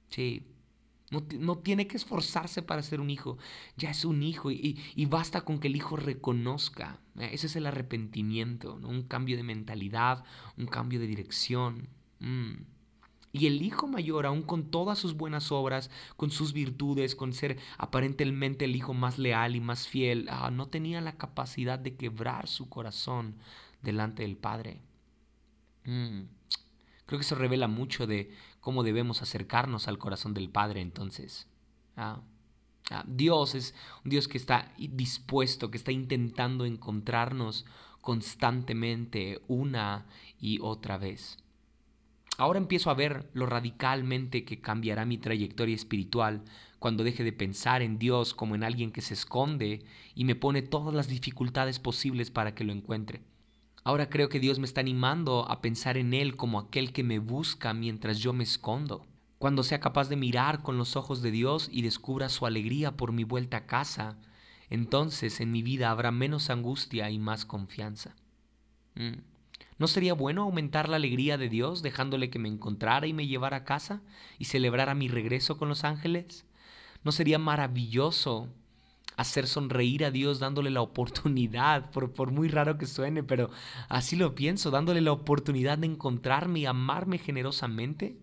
Sí, 0.08 0.46
no, 1.10 1.58
tiene 1.58 1.86
que 1.86 1.96
esforzarse 1.96 2.62
para 2.62 2.82
ser 2.82 3.00
un 3.00 3.10
hijo. 3.10 3.38
Ya 3.76 3.90
es 3.90 4.04
un 4.04 4.22
hijo 4.22 4.50
y, 4.50 5.06
basta 5.06 5.42
con 5.42 5.58
que 5.58 5.68
el 5.68 5.76
hijo 5.76 5.96
reconozca. 5.96 7.00
Eh, 7.18 7.30
ese 7.32 7.46
es 7.46 7.56
el 7.56 7.66
arrepentimiento, 7.66 8.78
¿no? 8.78 8.88
un 8.88 9.02
cambio 9.02 9.36
de 9.36 9.42
mentalidad, 9.42 10.24
un 10.56 10.66
cambio 10.66 11.00
de 11.00 11.06
dirección. 11.06 11.88
Mm. 12.20 12.56
Y 13.32 13.46
el 13.46 13.62
hijo 13.62 13.86
mayor, 13.86 14.26
aún 14.26 14.42
con 14.42 14.70
todas 14.70 14.98
sus 14.98 15.14
buenas 15.14 15.52
obras, 15.52 15.90
con 16.16 16.30
sus 16.30 16.52
virtudes, 16.52 17.14
con 17.14 17.32
ser 17.32 17.58
aparentemente 17.76 18.64
el 18.64 18.74
hijo 18.74 18.94
más 18.94 19.18
leal 19.18 19.54
y 19.54 19.60
más 19.60 19.86
fiel, 19.86 20.26
ah, 20.30 20.50
no 20.50 20.68
tenía 20.68 21.00
la 21.00 21.16
capacidad 21.16 21.78
de 21.78 21.96
quebrar 21.96 22.48
su 22.48 22.68
corazón 22.68 23.36
delante 23.82 24.22
del 24.22 24.36
Padre. 24.36 24.80
Mm. 25.84 26.22
Creo 27.06 27.18
que 27.18 27.24
eso 27.24 27.34
revela 27.34 27.68
mucho 27.68 28.06
de 28.06 28.30
cómo 28.68 28.82
debemos 28.82 29.22
acercarnos 29.22 29.88
al 29.88 29.96
corazón 29.96 30.34
del 30.34 30.50
Padre 30.50 30.82
entonces. 30.82 31.48
Ah, 31.96 32.20
ah, 32.90 33.02
Dios 33.06 33.54
es 33.54 33.74
un 34.04 34.10
Dios 34.10 34.28
que 34.28 34.36
está 34.36 34.74
dispuesto, 34.76 35.70
que 35.70 35.78
está 35.78 35.90
intentando 35.90 36.66
encontrarnos 36.66 37.64
constantemente 38.02 39.40
una 39.48 40.04
y 40.38 40.58
otra 40.60 40.98
vez. 40.98 41.38
Ahora 42.36 42.58
empiezo 42.58 42.90
a 42.90 42.94
ver 42.94 43.30
lo 43.32 43.46
radicalmente 43.46 44.44
que 44.44 44.60
cambiará 44.60 45.06
mi 45.06 45.16
trayectoria 45.16 45.74
espiritual 45.74 46.44
cuando 46.78 47.04
deje 47.04 47.24
de 47.24 47.32
pensar 47.32 47.80
en 47.80 47.98
Dios 47.98 48.34
como 48.34 48.54
en 48.54 48.64
alguien 48.64 48.92
que 48.92 49.00
se 49.00 49.14
esconde 49.14 49.86
y 50.14 50.24
me 50.24 50.34
pone 50.34 50.60
todas 50.60 50.92
las 50.92 51.08
dificultades 51.08 51.78
posibles 51.78 52.30
para 52.30 52.54
que 52.54 52.64
lo 52.64 52.74
encuentre. 52.74 53.22
Ahora 53.88 54.10
creo 54.10 54.28
que 54.28 54.38
Dios 54.38 54.58
me 54.58 54.66
está 54.66 54.82
animando 54.82 55.50
a 55.50 55.62
pensar 55.62 55.96
en 55.96 56.12
Él 56.12 56.36
como 56.36 56.58
aquel 56.58 56.92
que 56.92 57.02
me 57.02 57.18
busca 57.18 57.72
mientras 57.72 58.18
yo 58.18 58.34
me 58.34 58.44
escondo. 58.44 59.06
Cuando 59.38 59.62
sea 59.62 59.80
capaz 59.80 60.10
de 60.10 60.16
mirar 60.16 60.60
con 60.60 60.76
los 60.76 60.94
ojos 60.94 61.22
de 61.22 61.30
Dios 61.30 61.70
y 61.72 61.80
descubra 61.80 62.28
su 62.28 62.44
alegría 62.44 62.98
por 62.98 63.12
mi 63.12 63.24
vuelta 63.24 63.56
a 63.56 63.66
casa, 63.66 64.18
entonces 64.68 65.40
en 65.40 65.52
mi 65.52 65.62
vida 65.62 65.90
habrá 65.90 66.10
menos 66.10 66.50
angustia 66.50 67.08
y 67.08 67.18
más 67.18 67.46
confianza. 67.46 68.14
Mm. 68.94 69.22
¿No 69.78 69.86
sería 69.86 70.12
bueno 70.12 70.42
aumentar 70.42 70.90
la 70.90 70.96
alegría 70.96 71.38
de 71.38 71.48
Dios 71.48 71.80
dejándole 71.80 72.28
que 72.28 72.38
me 72.38 72.50
encontrara 72.50 73.06
y 73.06 73.14
me 73.14 73.26
llevara 73.26 73.56
a 73.56 73.64
casa 73.64 74.02
y 74.38 74.44
celebrara 74.44 74.94
mi 74.94 75.08
regreso 75.08 75.56
con 75.56 75.70
los 75.70 75.84
ángeles? 75.84 76.44
¿No 77.04 77.10
sería 77.10 77.38
maravilloso 77.38 78.50
hacer 79.18 79.48
sonreír 79.48 80.04
a 80.04 80.12
Dios 80.12 80.38
dándole 80.38 80.70
la 80.70 80.80
oportunidad, 80.80 81.90
por, 81.90 82.12
por 82.12 82.30
muy 82.30 82.48
raro 82.48 82.78
que 82.78 82.86
suene, 82.86 83.24
pero 83.24 83.50
así 83.88 84.14
lo 84.14 84.36
pienso, 84.36 84.70
dándole 84.70 85.00
la 85.00 85.10
oportunidad 85.10 85.76
de 85.76 85.88
encontrarme 85.88 86.60
y 86.60 86.66
amarme 86.66 87.18
generosamente? 87.18 88.16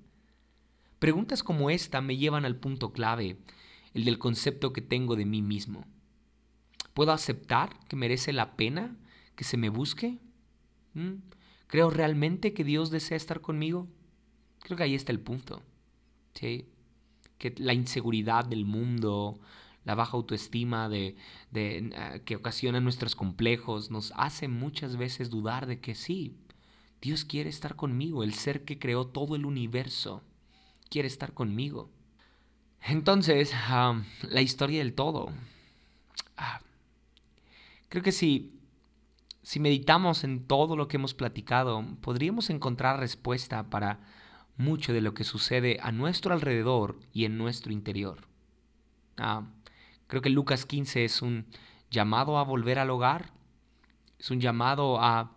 Preguntas 0.97 1.43
como 1.43 1.69
esta 1.69 1.99
me 1.99 2.15
llevan 2.15 2.45
al 2.45 2.55
punto 2.55 2.93
clave, 2.93 3.37
el 3.93 4.05
del 4.05 4.17
concepto 4.17 4.71
que 4.71 4.81
tengo 4.81 5.17
de 5.17 5.25
mí 5.25 5.41
mismo. 5.41 5.85
¿Puedo 6.93 7.11
aceptar 7.11 7.77
que 7.89 7.97
merece 7.97 8.31
la 8.31 8.55
pena 8.55 8.95
que 9.35 9.43
se 9.43 9.57
me 9.57 9.67
busque? 9.67 10.19
¿Mm? 10.93 11.15
¿Creo 11.67 11.89
realmente 11.89 12.53
que 12.53 12.63
Dios 12.63 12.89
desea 12.89 13.17
estar 13.17 13.41
conmigo? 13.41 13.89
Creo 14.59 14.77
que 14.77 14.83
ahí 14.83 14.95
está 14.95 15.11
el 15.11 15.19
punto. 15.19 15.61
Que 16.31 16.65
la 17.57 17.73
inseguridad 17.73 18.45
del 18.45 18.63
mundo, 18.63 19.41
la 19.85 19.95
baja 19.95 20.17
autoestima 20.17 20.89
de, 20.89 21.15
eh, 21.53 22.21
que 22.25 22.35
ocasiona 22.35 22.79
nuestros 22.81 23.15
complejos, 23.15 23.91
nos 23.91 24.11
hace 24.17 24.47
muchas 24.47 24.97
veces 24.97 25.29
dudar 25.29 25.67
de 25.67 25.79
que 25.79 25.95
sí, 25.95 26.35
Dios 27.01 27.23
quiere 27.23 27.49
estar 27.49 27.75
conmigo, 27.75 28.23
el 28.23 28.33
ser 28.33 28.65
que 28.65 28.79
creó 28.79 29.07
todo 29.07 29.35
el 29.35 29.45
universo 29.45 30.23
quiere 30.89 31.07
estar 31.07 31.33
conmigo. 31.33 31.89
Entonces, 32.81 33.53
la 34.21 34.41
historia 34.41 34.79
del 34.79 34.93
todo. 34.93 35.31
Ah, 36.37 36.61
creo 37.89 38.03
que 38.03 38.11
si 38.11 38.55
si 39.45 39.59
meditamos 39.59 40.23
en 40.23 40.43
todo 40.43 40.75
lo 40.75 40.87
que 40.87 40.97
hemos 40.97 41.13
platicado, 41.13 41.85
podríamos 42.01 42.49
encontrar 42.49 42.99
respuesta 42.99 43.69
para 43.69 43.99
mucho 44.57 44.91
de 44.91 45.01
lo 45.01 45.13
que 45.13 45.23
sucede 45.23 45.77
a 45.83 45.91
nuestro 45.91 46.33
alrededor 46.33 46.99
y 47.13 47.25
en 47.25 47.37
nuestro 47.37 47.71
interior. 47.71 48.27
Ah, 49.17 49.43
creo 50.07 50.21
que 50.21 50.29
Lucas 50.29 50.65
15 50.65 51.05
es 51.05 51.21
un 51.21 51.45
llamado 51.89 52.37
a 52.37 52.43
volver 52.43 52.79
al 52.79 52.89
hogar, 52.89 53.31
es 54.19 54.31
un 54.31 54.39
llamado 54.39 54.99
a, 55.01 55.31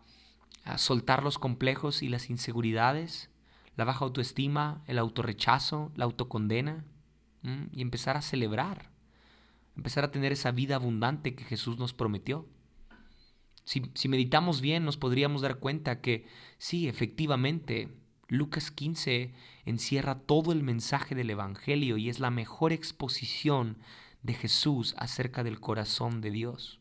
soltar 0.77 1.23
los 1.23 1.39
complejos 1.39 2.03
y 2.03 2.11
las 2.11 2.29
inseguridades, 2.29 3.31
la 3.77 3.85
baja 3.85 4.05
autoestima, 4.05 4.83
el 4.87 4.99
autorrechazo, 4.99 5.93
la 5.97 6.05
autocondena, 6.05 6.85
y 7.73 7.81
empezar 7.81 8.19
a 8.19 8.23
celebrar, 8.23 8.91
empezar 9.77 10.05
a 10.05 10.11
tener 10.11 10.31
esa 10.31 10.51
vida 10.51 10.75
abundante 10.75 11.35
que 11.35 11.45
Jesús 11.45 11.79
nos 11.79 11.95
prometió. 11.95 12.47
Si, 13.65 13.91
si 13.95 14.09
meditamos 14.11 14.61
bien, 14.61 14.85
nos 14.85 14.99
podríamos 14.99 15.41
dar 15.41 15.59
cuenta 15.59 16.03
que 16.03 16.27
sí, 16.59 16.87
efectivamente, 16.87 17.89
Lucas 18.29 18.71
15 18.71 19.33
encierra 19.65 20.19
todo 20.19 20.53
el 20.53 20.63
mensaje 20.63 21.15
del 21.15 21.31
Evangelio 21.31 21.97
y 21.97 22.11
es 22.11 22.21
la 22.21 22.31
mejor 22.31 22.75
exposición 22.75 23.79
de 24.29 24.35
Jesús 24.35 24.95
acerca 24.99 25.43
del 25.43 25.59
corazón 25.59 26.21
de 26.21 26.31
Dios. 26.31 26.81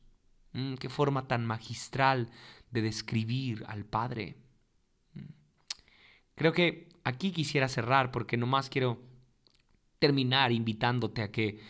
Mm, 0.51 0.73
qué 0.75 0.89
forma 0.89 1.27
tan 1.27 1.45
magistral 1.45 2.29
de 2.71 2.81
describir 2.81 3.63
al 3.69 3.85
Padre. 3.85 4.35
Mm. 5.13 5.31
Creo 6.35 6.51
que 6.51 6.89
aquí 7.05 7.31
quisiera 7.31 7.69
cerrar 7.69 8.11
porque 8.11 8.35
nomás 8.35 8.69
quiero 8.69 9.01
terminar 9.97 10.51
invitándote 10.51 11.21
a 11.21 11.31
que 11.31 11.61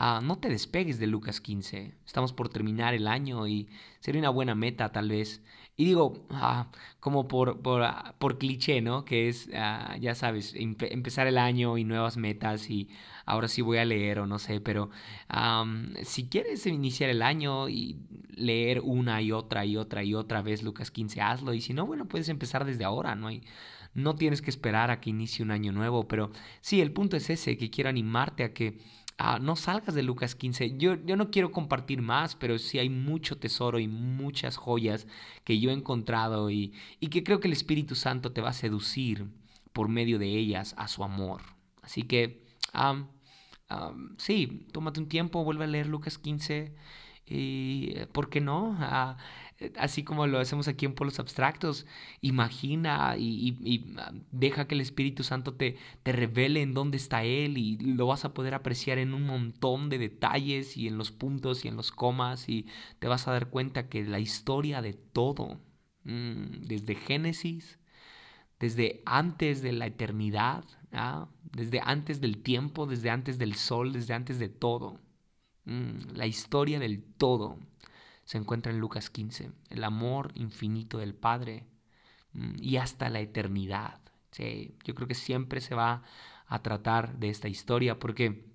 Ah, 0.00 0.20
no 0.22 0.38
te 0.38 0.48
despegues 0.48 1.00
de 1.00 1.08
Lucas 1.08 1.40
15. 1.40 1.92
Estamos 2.06 2.32
por 2.32 2.48
terminar 2.48 2.94
el 2.94 3.08
año 3.08 3.48
y 3.48 3.68
sería 3.98 4.20
una 4.20 4.30
buena 4.30 4.54
meta 4.54 4.92
tal 4.92 5.08
vez. 5.08 5.42
Y 5.76 5.86
digo, 5.86 6.24
ah, 6.30 6.70
como 7.00 7.26
por, 7.26 7.60
por, 7.62 7.82
ah, 7.82 8.14
por, 8.20 8.38
cliché, 8.38 8.80
¿no? 8.80 9.04
Que 9.04 9.28
es, 9.28 9.48
ya 9.48 10.14
sabes, 10.14 10.54
empezar 10.54 11.26
el 11.26 11.36
año 11.36 11.78
y 11.78 11.84
nuevas 11.84 12.16
metas 12.16 12.70
y 12.70 12.88
ahora 13.28 13.48
sí 13.48 13.62
voy 13.62 13.78
a 13.78 13.84
leer 13.84 14.20
o 14.20 14.26
no 14.26 14.38
sé, 14.38 14.60
pero 14.60 14.90
si 16.04 16.28
quieres 16.28 16.66
iniciar 16.66 17.10
el 17.10 17.22
año 17.22 17.68
y 17.68 17.98
leer 18.34 18.80
una 18.82 19.20
y 19.22 19.32
otra 19.32 19.64
y 19.64 19.76
otra 19.76 20.02
y 20.04 20.14
otra 20.14 20.42
vez 20.42 20.62
Lucas 20.62 20.90
15, 20.90 21.20
hazlo. 21.20 21.54
Y 21.54 21.60
si 21.60 21.74
no, 21.74 21.86
bueno, 21.86 22.06
puedes 22.06 22.28
empezar 22.28 22.64
desde 22.64 22.84
ahora, 22.84 23.14
¿no? 23.14 23.28
hay 23.28 23.42
no 23.94 24.14
tienes 24.14 24.42
que 24.42 24.50
esperar 24.50 24.90
a 24.90 25.00
que 25.00 25.10
inicie 25.10 25.42
un 25.42 25.50
año 25.50 25.72
nuevo, 25.72 26.06
pero 26.06 26.30
sí, 26.60 26.80
el 26.80 26.92
punto 26.92 27.16
es 27.16 27.30
ese, 27.30 27.56
que 27.56 27.70
quiero 27.70 27.88
animarte 27.88 28.44
a 28.44 28.52
que 28.52 28.78
Ah, 29.20 29.40
no 29.40 29.56
salgas 29.56 29.96
de 29.96 30.04
Lucas 30.04 30.36
15. 30.36 30.76
Yo, 30.78 30.94
yo 31.04 31.16
no 31.16 31.30
quiero 31.32 31.50
compartir 31.50 32.00
más, 32.02 32.36
pero 32.36 32.56
sí 32.56 32.78
hay 32.78 32.88
mucho 32.88 33.36
tesoro 33.36 33.80
y 33.80 33.88
muchas 33.88 34.56
joyas 34.56 35.08
que 35.42 35.58
yo 35.58 35.70
he 35.70 35.72
encontrado 35.72 36.50
y, 36.50 36.72
y 37.00 37.08
que 37.08 37.24
creo 37.24 37.40
que 37.40 37.48
el 37.48 37.52
Espíritu 37.52 37.96
Santo 37.96 38.30
te 38.30 38.40
va 38.40 38.50
a 38.50 38.52
seducir 38.52 39.26
por 39.72 39.88
medio 39.88 40.20
de 40.20 40.28
ellas 40.28 40.72
a 40.78 40.86
su 40.86 41.02
amor. 41.02 41.42
Así 41.82 42.04
que, 42.04 42.44
sí, 44.18 44.66
tómate 44.72 45.00
un 45.00 45.08
tiempo, 45.08 45.44
vuelve 45.44 45.64
a 45.64 45.66
leer 45.66 45.86
Lucas 45.86 46.18
15 46.18 46.74
y, 47.26 47.94
¿por 48.12 48.30
qué 48.30 48.40
no? 48.40 48.76
Ah, 48.80 49.18
así 49.76 50.04
como 50.04 50.26
lo 50.26 50.38
hacemos 50.38 50.68
aquí 50.68 50.86
en 50.86 50.94
Polos 50.94 51.18
Abstractos, 51.18 51.86
imagina 52.20 53.16
y, 53.18 53.94
ah, 53.98 54.12
deja 54.30 54.66
que 54.66 54.74
el 54.74 54.80
Espíritu 54.80 55.24
Santo 55.24 55.54
te, 55.54 55.76
te 56.02 56.12
revele 56.12 56.62
en 56.62 56.74
dónde 56.74 56.96
está 56.96 57.24
Él 57.24 57.58
y 57.58 57.76
lo 57.78 58.06
vas 58.06 58.24
a 58.24 58.34
poder 58.34 58.54
apreciar 58.54 58.98
en 58.98 59.14
un 59.14 59.24
montón 59.26 59.88
de 59.90 59.98
detalles 59.98 60.76
y 60.76 60.88
en 60.88 60.96
los 60.98 61.10
puntos 61.12 61.64
y 61.64 61.68
en 61.68 61.76
los 61.76 61.90
comas 61.92 62.48
y 62.48 62.66
te 62.98 63.08
vas 63.08 63.28
a 63.28 63.32
dar 63.32 63.50
cuenta 63.50 63.88
que 63.88 64.04
la 64.04 64.20
historia 64.20 64.80
de 64.82 64.94
todo, 64.94 65.60
mm, 66.04 66.62
desde 66.62 66.94
Génesis, 66.94 67.77
desde 68.60 69.02
antes 69.06 69.62
de 69.62 69.72
la 69.72 69.86
eternidad, 69.86 70.64
¿ah? 70.92 71.28
desde 71.52 71.80
antes 71.82 72.20
del 72.20 72.42
tiempo, 72.42 72.86
desde 72.86 73.10
antes 73.10 73.38
del 73.38 73.54
sol, 73.54 73.92
desde 73.92 74.14
antes 74.14 74.38
de 74.38 74.48
todo, 74.48 75.00
mm, 75.64 76.14
la 76.14 76.26
historia 76.26 76.78
del 76.78 77.02
todo 77.02 77.58
se 78.24 78.38
encuentra 78.38 78.72
en 78.72 78.80
Lucas 78.80 79.10
15, 79.10 79.52
el 79.70 79.84
amor 79.84 80.32
infinito 80.34 80.98
del 80.98 81.14
Padre 81.14 81.66
mm, 82.32 82.56
y 82.60 82.76
hasta 82.76 83.08
la 83.10 83.20
eternidad. 83.20 84.00
yo 84.84 84.94
creo 84.94 85.08
que 85.08 85.14
siempre 85.14 85.60
se 85.60 85.74
va 85.74 86.02
a 86.46 86.62
tratar 86.62 87.18
de 87.18 87.28
esta 87.30 87.48
historia 87.48 87.98
porque 87.98 88.46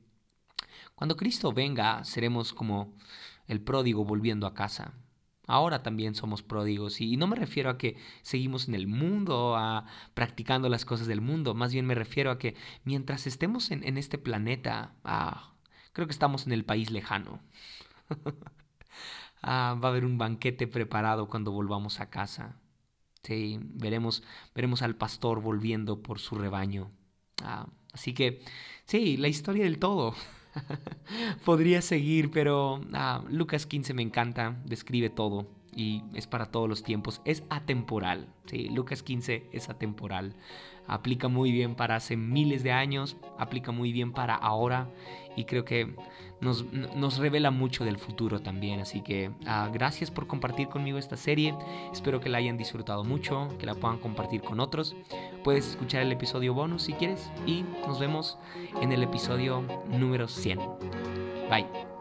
cuando 0.96 1.18
Cristo 1.18 1.52
venga 1.52 2.04
seremos 2.04 2.54
como 2.54 2.96
el 3.48 3.62
pródigo 3.62 4.06
volviendo 4.06 4.48
a 4.48 4.54
casa. 4.54 4.94
Ahora 5.48 5.84
también 5.84 6.16
somos 6.16 6.42
pródigos 6.42 7.02
y 7.02 7.18
no 7.18 7.28
me 7.28 7.36
refiero 7.36 7.70
a 7.70 7.78
que 7.78 7.98
seguimos 8.22 8.68
en 8.70 8.76
el 8.76 8.88
mundo, 8.88 9.56
a 9.58 9.86
practicando 10.14 10.70
las 10.70 10.86
cosas 10.86 11.08
del 11.08 11.20
mundo, 11.22 11.54
más 11.54 11.74
bien 11.74 11.86
me 11.86 11.96
refiero 11.96 12.32
a 12.32 12.40
que 12.40 12.56
mientras 12.86 13.28
estemos 13.28 13.70
en, 13.72 13.98
este 13.98 14.18
planeta, 14.18 14.96
ah, 15.04 15.54
creo 15.92 16.08
que 16.08 16.14
estamos 16.14 16.48
en 16.48 16.54
el 16.54 16.66
país 16.66 16.92
lejano. 16.92 17.42
Ah, 19.46 19.78
va 19.84 19.90
a 19.90 19.92
haber 19.92 20.06
un 20.06 20.18
banquete 20.18 20.68
preparado 20.68 21.28
cuando 21.28 21.52
volvamos 21.52 22.00
a 22.00 22.10
casa. 22.10 22.62
Sí, 23.24 23.60
veremos, 23.62 24.24
veremos 24.56 24.82
al 24.82 24.96
pastor 24.96 25.42
volviendo 25.42 26.02
por 26.02 26.20
su 26.20 26.36
rebaño. 26.36 26.92
Ah, 27.44 27.68
así 27.94 28.14
que, 28.14 28.42
sí, 28.86 29.18
la 29.18 29.28
historia 29.28 29.66
del 29.66 29.80
todo. 29.80 30.16
Podría 31.46 31.82
seguir, 31.82 32.32
pero 32.32 32.82
ah, 32.94 33.24
Lucas 33.30 33.66
15 33.66 33.94
me 33.94 34.02
encanta, 34.02 34.58
describe 34.66 35.10
todo 35.10 35.63
y 35.76 36.04
es 36.14 36.28
para 36.28 36.48
todos 36.48 36.70
los 36.70 36.84
tiempos. 36.84 37.22
Es 37.26 37.44
atemporal. 37.50 38.28
Lucas 38.72 39.04
15 39.04 39.50
es 39.52 39.70
atemporal. 39.70 40.36
Aplica 40.88 41.28
muy 41.28 41.52
bien 41.52 41.76
para 41.76 41.96
hace 41.96 42.18
miles 42.18 42.62
de 42.64 42.72
años, 42.72 43.18
aplica 43.38 43.72
muy 43.72 43.94
bien 43.94 44.12
para 44.12 44.36
ahora 44.36 44.90
y 45.36 45.46
creo 45.46 45.64
que 45.64 45.96
nos, 46.42 46.66
nos 46.72 47.18
revela 47.18 47.52
mucho 47.52 47.86
del 47.86 47.98
futuro 47.98 48.42
también. 48.42 48.82
Así 48.82 49.02
que 49.02 49.30
uh, 49.30 49.72
gracias 49.72 50.12
por 50.12 50.28
compartir 50.28 50.68
conmigo 50.68 50.98
esta 50.98 51.16
serie. 51.16 51.56
Espero 51.92 52.20
que 52.20 52.30
la 52.30 52.40
hayan 52.40 52.58
disfrutado 52.58 53.04
mucho, 53.04 53.48
que 53.60 53.66
la 53.66 53.76
puedan 53.76 54.00
compartir 54.00 54.42
con 54.42 54.60
otros. 54.60 54.96
Puedes 55.44 55.70
escuchar 55.70 56.02
el 56.02 56.12
episodio 56.12 56.54
bonus 56.54 56.84
si 56.84 56.94
quieres 56.94 57.32
y 57.48 57.64
nos 57.88 58.00
vemos 58.00 58.38
en 58.82 58.92
el 58.92 59.04
episodio 59.04 59.64
número 59.90 60.28
100. 60.28 60.60
Bye. 61.50 61.93